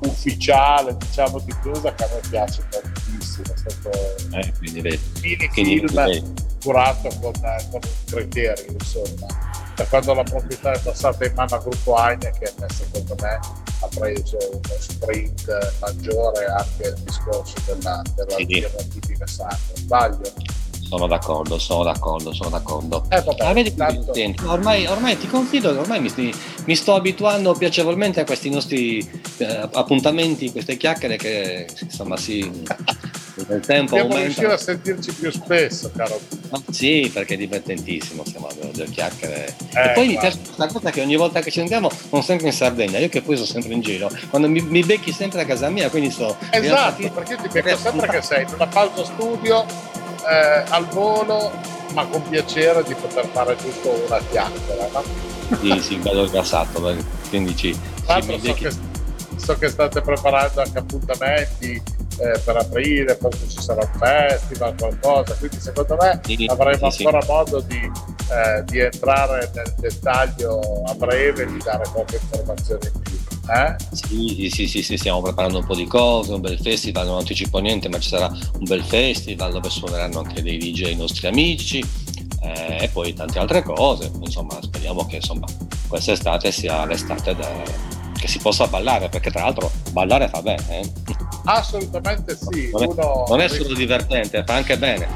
ufficiale, 0.00 0.96
diciamo 0.96 1.38
diffusa, 1.40 1.94
che 1.94 2.04
a 2.04 2.08
me 2.12 2.20
piace 2.30 2.62
tantissimo. 2.70 3.52
È 3.52 3.56
stato 3.56 3.90
eh, 4.36 4.52
quindi 4.58 4.80
vedi. 4.80 5.00
mini 5.20 5.50
film 5.52 6.34
curato 6.62 7.08
con, 7.20 7.32
con 7.70 7.80
criterio, 8.06 8.72
insomma. 8.72 9.51
Da 9.82 9.88
quando 9.88 10.14
la 10.14 10.22
proprietà 10.22 10.70
è 10.70 10.78
passata 10.78 11.24
in 11.24 11.32
mano 11.34 11.56
al 11.56 11.60
gruppo 11.60 11.96
Heineken, 11.98 12.66
secondo 12.68 13.16
me 13.20 13.40
ha 13.80 13.88
preso 13.92 14.36
uno 14.52 14.74
sprint 14.78 15.74
maggiore 15.80 16.44
anche 16.46 16.86
il 16.86 17.02
discorso 17.04 17.54
della, 17.66 18.00
della 18.14 18.36
sì. 18.36 18.46
birra 18.46 18.68
tipica 18.68 19.26
sacra. 19.26 19.58
Sbaglio? 19.74 20.32
sono 20.92 21.06
d'accordo, 21.08 21.58
sono 21.58 21.82
d'accordo, 21.82 22.32
sono 22.32 22.50
d'accordo. 22.50 23.04
Eh, 23.08 23.22
vabbè, 23.22 23.44
ah, 23.44 23.52
vedi, 23.54 23.74
tanto... 23.74 24.12
ormai, 24.46 24.86
ormai, 24.86 25.18
ti 25.18 25.26
confido 25.26 25.72
che 25.72 25.78
ormai 25.78 26.00
mi, 26.00 26.10
sti, 26.10 26.32
mi, 26.66 26.76
sto 26.76 26.94
abituando 26.94 27.54
piacevolmente 27.54 28.20
a 28.20 28.24
questi 28.24 28.50
nostri 28.50 28.98
eh, 29.38 29.68
appuntamenti, 29.72 30.52
queste 30.52 30.76
chiacchiere 30.76 31.16
che 31.16 31.66
insomma 31.80 32.16
si... 32.16 32.64
nel 33.48 33.60
tempo 33.60 33.96
Dobbiamo 33.96 34.22
riuscire 34.22 34.52
a 34.52 34.56
sentirci 34.56 35.12
più 35.12 35.30
spesso, 35.30 35.90
caro. 35.94 36.20
Ma 36.50 36.62
sì, 36.70 37.10
perché 37.12 37.34
è 37.34 37.36
divertentissimo, 37.36 38.24
stiamo 38.26 38.48
delle 38.72 38.90
chiacchiere. 38.90 39.54
Eh, 39.74 39.84
e 39.84 39.90
poi 39.92 40.08
mi 40.08 40.18
piace 40.18 40.38
questa 40.38 40.66
cosa 40.66 40.90
che 40.90 41.00
ogni 41.00 41.16
volta 41.16 41.40
che 41.40 41.50
ci 41.50 41.58
sentiamo 41.58 41.90
sono 41.90 42.22
sempre 42.22 42.48
in 42.48 42.52
Sardegna, 42.52 42.98
io 42.98 43.08
che 43.08 43.22
poi 43.22 43.36
sono 43.36 43.48
sempre 43.48 43.72
in 43.72 43.80
giro, 43.80 44.10
quando 44.28 44.48
mi, 44.48 44.60
mi 44.60 44.82
becchi 44.82 45.12
sempre 45.12 45.42
a 45.42 45.44
casa 45.44 45.68
mia, 45.70 45.88
quindi 45.88 46.10
so... 46.10 46.36
Esatto, 46.50 47.10
perché 47.10 47.36
ti 47.36 47.48
becco 47.48 47.76
sempre 47.76 48.08
che 48.08 48.22
sei 48.22 48.42
in 48.42 48.54
una 48.54 48.66
pausa 48.66 49.04
studio 49.04 49.64
eh, 49.64 50.64
al 50.68 50.86
volo, 50.88 51.52
ma 51.94 52.04
con 52.06 52.22
piacere 52.28 52.82
di 52.84 52.94
poter 52.94 53.26
fare 53.32 53.56
giusto 53.56 53.90
una 54.06 54.20
chiacchiera. 54.30 54.88
No? 54.92 55.02
Sì, 55.60 55.80
sì, 55.80 55.96
bello 55.96 56.28
gassato, 56.28 56.80
quindi 57.28 57.56
ci... 57.56 57.72
ci 57.74 58.40
so, 58.42 58.54
che, 58.54 58.70
so 59.36 59.58
che 59.58 59.68
state 59.68 60.00
preparando 60.00 60.60
anche 60.60 60.78
appuntamenti 60.78 61.82
eh, 62.18 62.38
per 62.44 62.56
aprile, 62.56 63.16
forse 63.16 63.48
ci 63.48 63.60
sarà 63.60 63.82
un 63.82 63.98
festival, 63.98 64.74
qualcosa, 64.76 65.34
quindi 65.34 65.60
secondo 65.60 65.96
me 66.00 66.20
avremo 66.46 66.90
sì, 66.90 67.04
ancora 67.04 67.22
sì. 67.22 67.30
modo 67.30 67.60
di, 67.60 67.80
eh, 67.80 68.64
di, 68.64 68.78
entrare 68.80 69.50
nel 69.54 69.74
dettaglio 69.78 70.82
a 70.86 70.94
breve 70.94 71.42
e 71.42 71.46
di 71.46 71.58
dare 71.58 71.84
qualche 71.92 72.18
informazione 72.20 72.90
in 72.92 73.00
più. 73.00 73.20
Eh? 73.48 73.76
Sì, 73.90 74.48
sì, 74.52 74.68
sì, 74.68 74.82
sì, 74.82 74.96
stiamo 74.96 75.20
preparando 75.20 75.58
un 75.58 75.66
po' 75.66 75.74
di 75.74 75.86
cose, 75.86 76.32
un 76.32 76.40
bel 76.40 76.58
festival, 76.60 77.06
non 77.06 77.18
anticipo 77.18 77.58
niente, 77.58 77.88
ma 77.88 77.98
ci 77.98 78.08
sarà 78.08 78.26
un 78.26 78.64
bel 78.64 78.84
festival 78.84 79.52
dove 79.52 79.68
suoneranno 79.68 80.20
anche 80.20 80.42
dei 80.42 80.58
DJ 80.58 80.94
nostri 80.96 81.26
amici 81.26 81.84
eh, 82.42 82.84
e 82.84 82.88
poi 82.88 83.12
tante 83.14 83.38
altre 83.38 83.62
cose. 83.62 84.10
Insomma, 84.20 84.58
speriamo 84.60 85.06
che 85.06 85.16
insomma, 85.16 85.46
quest'estate 85.88 86.52
sia 86.52 86.84
l'estate 86.86 87.34
da, 87.34 87.50
che 88.22 88.28
si 88.28 88.38
possa 88.38 88.68
ballare, 88.68 89.08
perché 89.08 89.30
tra 89.32 89.42
l'altro 89.42 89.70
ballare 89.90 90.28
fa 90.28 90.40
bene. 90.40 90.92
Assolutamente 91.44 92.36
sì. 92.36 92.70
Non 92.72 92.82
è, 92.82 92.86
Uno... 92.86 93.24
non 93.28 93.40
è 93.40 93.48
solo 93.48 93.74
divertente, 93.74 94.42
fa 94.44 94.54
anche 94.54 94.78
bene. 94.78 95.08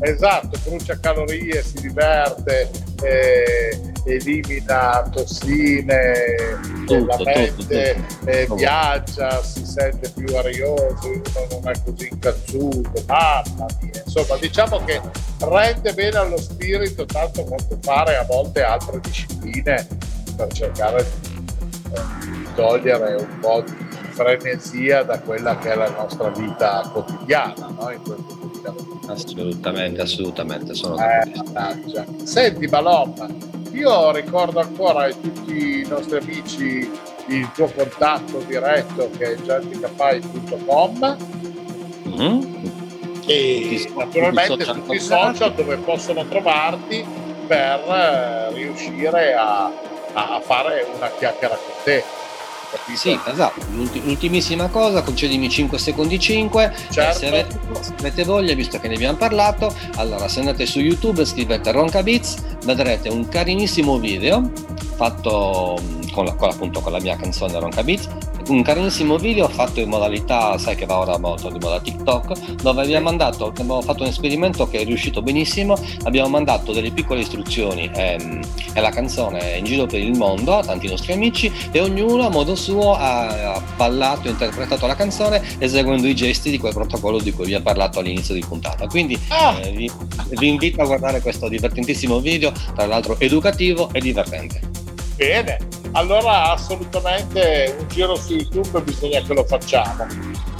Esatto, 0.00 0.58
brucia 0.64 0.98
calorie, 0.98 1.62
si 1.62 1.80
diverte, 1.80 2.68
eh, 3.02 3.92
elimina 4.04 5.08
tossine, 5.10 6.60
tutto, 6.84 7.06
la 7.06 7.16
mente 7.24 7.54
tutto, 7.56 8.28
eh, 8.28 8.46
viaggia, 8.54 9.42
si 9.42 9.64
sente 9.64 10.10
più 10.10 10.36
arioso, 10.36 10.98
uno 11.04 11.46
non 11.48 11.70
è 11.70 11.72
così 11.84 12.08
incazzuto, 12.10 13.02
mamma 13.06 13.66
mia. 13.80 14.02
Insomma, 14.04 14.36
diciamo 14.38 14.84
che 14.84 15.00
rende 15.38 15.94
bene 15.94 16.16
allo 16.16 16.38
spirito 16.38 17.06
tanto 17.06 17.44
quanto 17.44 17.78
fare 17.80 18.16
a 18.16 18.24
volte 18.24 18.62
altre 18.62 19.00
discipline 19.00 19.86
per 20.36 20.52
cercare 20.52 21.06
di, 21.20 21.46
eh, 21.94 22.26
di 22.26 22.48
togliere 22.54 23.14
un 23.14 23.38
po' 23.40 23.62
di 23.62 23.83
frenesia 24.14 25.02
da 25.02 25.18
quella 25.20 25.58
che 25.58 25.72
è 25.72 25.74
la 25.74 25.90
nostra 25.90 26.30
vita 26.30 26.88
quotidiana 26.92 27.68
no? 27.78 27.90
in 27.90 28.00
questo 28.02 28.44
Assolutamente, 29.06 30.00
assolutamente. 30.00 30.74
Sono 30.74 30.96
eh, 30.96 31.30
Senti 32.24 32.66
Balom, 32.66 33.12
io 33.72 34.12
ricordo 34.12 34.60
ancora 34.60 35.04
a 35.04 35.10
tutti 35.10 35.80
i 35.80 35.86
nostri 35.86 36.18
amici 36.18 36.90
il 37.26 37.50
tuo 37.52 37.66
contatto 37.74 38.38
diretto 38.46 39.10
che 39.16 39.32
è 39.32 39.36
genticafai.com 39.42 41.16
mm-hmm. 42.08 42.66
e 43.26 43.92
naturalmente 43.94 44.64
tutti 44.64 44.94
i 44.94 45.00
social 45.00 45.54
dove 45.54 45.76
possono 45.78 46.26
trovarti 46.26 47.04
per 47.46 47.80
eh, 47.80 48.52
riuscire 48.52 49.34
a, 49.34 49.70
a 50.12 50.40
fare 50.40 50.86
una 50.96 51.10
chiacchiera 51.10 51.56
con 51.56 51.74
te 51.82 52.04
capito? 52.74 52.98
Sì, 52.98 53.18
esatto. 53.26 53.60
L'ultimissima 53.72 54.68
cosa, 54.68 55.02
concedimi 55.02 55.48
5 55.48 55.78
secondi 55.78 56.18
5. 56.18 56.74
Certo. 56.90 57.18
Se, 57.18 57.26
avete, 57.26 57.58
se, 57.80 57.92
avete, 57.98 58.24
voglia, 58.24 58.54
visto 58.54 58.78
che 58.78 58.88
ne 58.88 58.94
abbiamo 58.94 59.16
parlato, 59.16 59.74
allora 59.96 60.28
se 60.28 60.40
andate 60.40 60.66
su 60.66 60.80
YouTube 60.80 61.22
e 61.22 61.24
scrivete 61.24 61.72
Ronca 61.72 62.02
Beats, 62.02 62.36
vedrete 62.64 63.08
un 63.08 63.28
carinissimo 63.28 63.98
video 63.98 64.50
fatto 64.96 65.76
con 66.12 66.24
la, 66.24 66.34
con, 66.34 66.50
appunto, 66.50 66.80
con 66.80 66.92
la 66.92 67.00
mia 67.00 67.16
canzone 67.16 67.58
Ronca 67.58 67.82
Beats 67.82 68.08
un 68.48 68.62
carinissimo 68.62 69.16
video 69.16 69.48
fatto 69.48 69.80
in 69.80 69.88
modalità, 69.88 70.58
sai 70.58 70.76
che 70.76 70.86
va 70.86 70.98
ora 70.98 71.18
molto 71.18 71.48
di 71.50 71.58
moda 71.58 71.80
TikTok, 71.80 72.54
dove 72.62 72.82
abbiamo 72.82 73.04
mandato, 73.04 73.46
abbiamo 73.46 73.80
fatto 73.80 74.02
un 74.02 74.08
esperimento 74.08 74.68
che 74.68 74.80
è 74.80 74.84
riuscito 74.84 75.22
benissimo, 75.22 75.78
abbiamo 76.04 76.28
mandato 76.28 76.72
delle 76.72 76.90
piccole 76.90 77.20
istruzioni 77.20 77.90
ehm, 77.94 78.40
e 78.74 78.80
la 78.80 78.90
canzone 78.90 79.56
in 79.56 79.64
giro 79.64 79.86
per 79.86 80.00
il 80.00 80.16
mondo 80.16 80.56
a 80.56 80.62
tanti 80.62 80.88
nostri 80.88 81.12
amici 81.12 81.50
e 81.70 81.80
ognuno 81.80 82.26
a 82.26 82.30
modo 82.30 82.54
suo 82.54 82.94
ha, 82.94 83.54
ha 83.54 83.62
ballato 83.76 84.28
interpretato 84.28 84.86
la 84.86 84.94
canzone 84.94 85.42
eseguendo 85.58 86.06
i 86.06 86.14
gesti 86.14 86.50
di 86.50 86.58
quel 86.58 86.72
protocollo 86.72 87.18
di 87.18 87.32
cui 87.32 87.46
vi 87.46 87.54
ho 87.54 87.62
parlato 87.62 88.00
all'inizio 88.00 88.34
di 88.34 88.44
puntata. 88.46 88.86
Quindi 88.86 89.18
ah. 89.28 89.58
eh, 89.62 89.70
vi, 89.70 89.90
vi 90.30 90.48
invito 90.48 90.82
a 90.82 90.86
guardare 90.86 91.20
questo 91.20 91.48
divertentissimo 91.48 92.18
video, 92.20 92.52
tra 92.74 92.86
l'altro 92.86 93.18
educativo 93.18 93.88
e 93.92 94.00
divertente. 94.00 94.60
Bene, 95.16 95.58
allora 95.94 96.52
assolutamente 96.52 97.74
un 97.78 97.88
giro 97.88 98.14
su 98.16 98.34
YouTube 98.34 98.80
bisogna 98.82 99.20
che 99.22 99.34
lo 99.34 99.44
facciamo. 99.44 100.06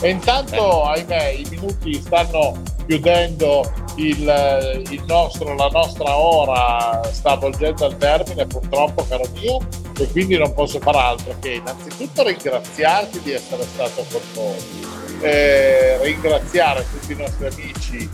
E 0.00 0.08
intanto, 0.08 0.84
ahimè, 0.84 1.28
i 1.28 1.46
minuti 1.50 1.94
stanno 1.94 2.60
chiudendo 2.86 3.70
il, 3.96 4.84
il 4.90 5.02
nostro, 5.06 5.54
la 5.54 5.68
nostra 5.68 6.16
ora, 6.16 7.00
sta 7.12 7.34
volgendo 7.36 7.84
al 7.84 7.96
termine 7.96 8.46
purtroppo, 8.46 9.06
caro 9.08 9.24
mio, 9.34 9.58
e 9.98 10.10
quindi 10.10 10.36
non 10.36 10.52
posso 10.52 10.78
fare 10.80 10.98
altro 10.98 11.34
che 11.40 11.54
innanzitutto 11.54 12.22
ringraziarti 12.22 13.20
di 13.20 13.32
essere 13.32 13.62
stato 13.62 14.04
con 14.10 14.20
noi, 14.34 15.20
eh, 15.20 15.98
ringraziare 16.02 16.84
tutti 16.90 17.12
i 17.12 17.16
nostri 17.16 17.46
amici 17.46 18.10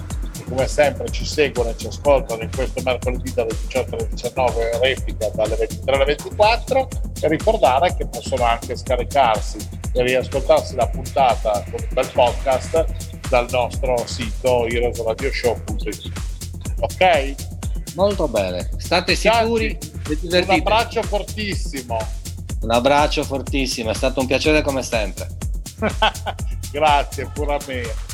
come 0.50 0.66
sempre 0.66 1.08
ci 1.10 1.24
seguono 1.24 1.70
e 1.70 1.76
ci 1.76 1.86
ascoltano 1.86 2.42
in 2.42 2.50
questo 2.50 2.82
mercoledì 2.82 3.32
dalle 3.32 3.56
18 3.66 3.94
alle 3.94 4.08
19 4.08 4.78
replica 4.82 5.28
dalle 5.28 5.54
23 5.54 5.94
alle 5.94 6.04
24 6.04 6.88
e 7.22 7.28
ricordare 7.28 7.94
che 7.96 8.06
possono 8.06 8.44
anche 8.44 8.76
scaricarsi 8.76 9.58
e 9.92 10.02
riascoltarsi 10.02 10.74
la 10.74 10.88
puntata 10.88 11.64
bel 11.92 12.10
podcast 12.12 12.84
dal 13.28 13.46
nostro 13.50 13.96
sito 14.06 14.66
heroesradioshow.it 14.66 16.12
ok? 16.80 17.34
Molto 17.94 18.26
bene, 18.26 18.68
state 18.76 19.14
sicuri 19.14 19.78
un 20.22 20.50
abbraccio 20.50 21.02
fortissimo. 21.02 21.98
Un 22.62 22.70
abbraccio 22.72 23.22
fortissimo, 23.22 23.90
è 23.90 23.94
stato 23.94 24.20
un 24.20 24.26
piacere 24.26 24.62
come 24.62 24.82
sempre. 24.82 25.28
Grazie 26.72 27.30
pure 27.32 27.54
a 27.54 27.58
me 27.66 28.09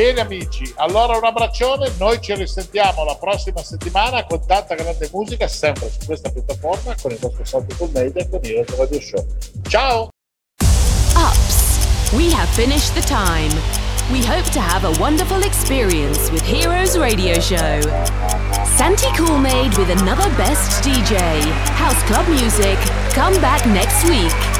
Bene 0.00 0.22
amici, 0.22 0.72
allora 0.76 1.18
un 1.18 1.24
abbraccione, 1.24 1.92
noi 1.98 2.22
ci 2.22 2.34
risentiamo 2.34 3.04
la 3.04 3.16
prossima 3.16 3.62
settimana 3.62 4.24
con 4.24 4.40
tanta 4.46 4.74
grande 4.74 5.10
musica, 5.12 5.46
sempre 5.46 5.90
su 5.90 6.06
questa 6.06 6.30
piattaforma, 6.30 6.94
con 6.98 7.10
il 7.10 7.18
nostro 7.20 7.44
salto 7.44 7.76
con 7.76 7.90
Media 7.92 8.22
e 8.22 8.28
con 8.30 8.40
il 8.42 8.64
Radio 8.78 8.98
Show. 8.98 9.26
Ciao! 9.68 10.08
Ups, 11.16 12.12
we 12.14 12.32
have 12.32 12.48
finished 12.54 12.94
the 12.94 13.02
time. 13.02 13.52
We 14.10 14.24
hope 14.24 14.50
to 14.52 14.60
have 14.60 14.86
a 14.86 14.98
wonderful 14.98 15.42
experience 15.42 16.30
with 16.30 16.46
Heroes 16.46 16.96
Radio 16.96 17.38
Show. 17.38 17.82
Santi 18.78 19.08
Coolmade 19.08 19.76
with 19.76 19.90
another 19.90 20.34
best 20.38 20.82
DJ, 20.82 21.42
House 21.76 22.02
Club 22.04 22.26
Music. 22.26 22.78
Come 23.12 23.38
back 23.42 23.66
next 23.66 24.08
week. 24.08 24.59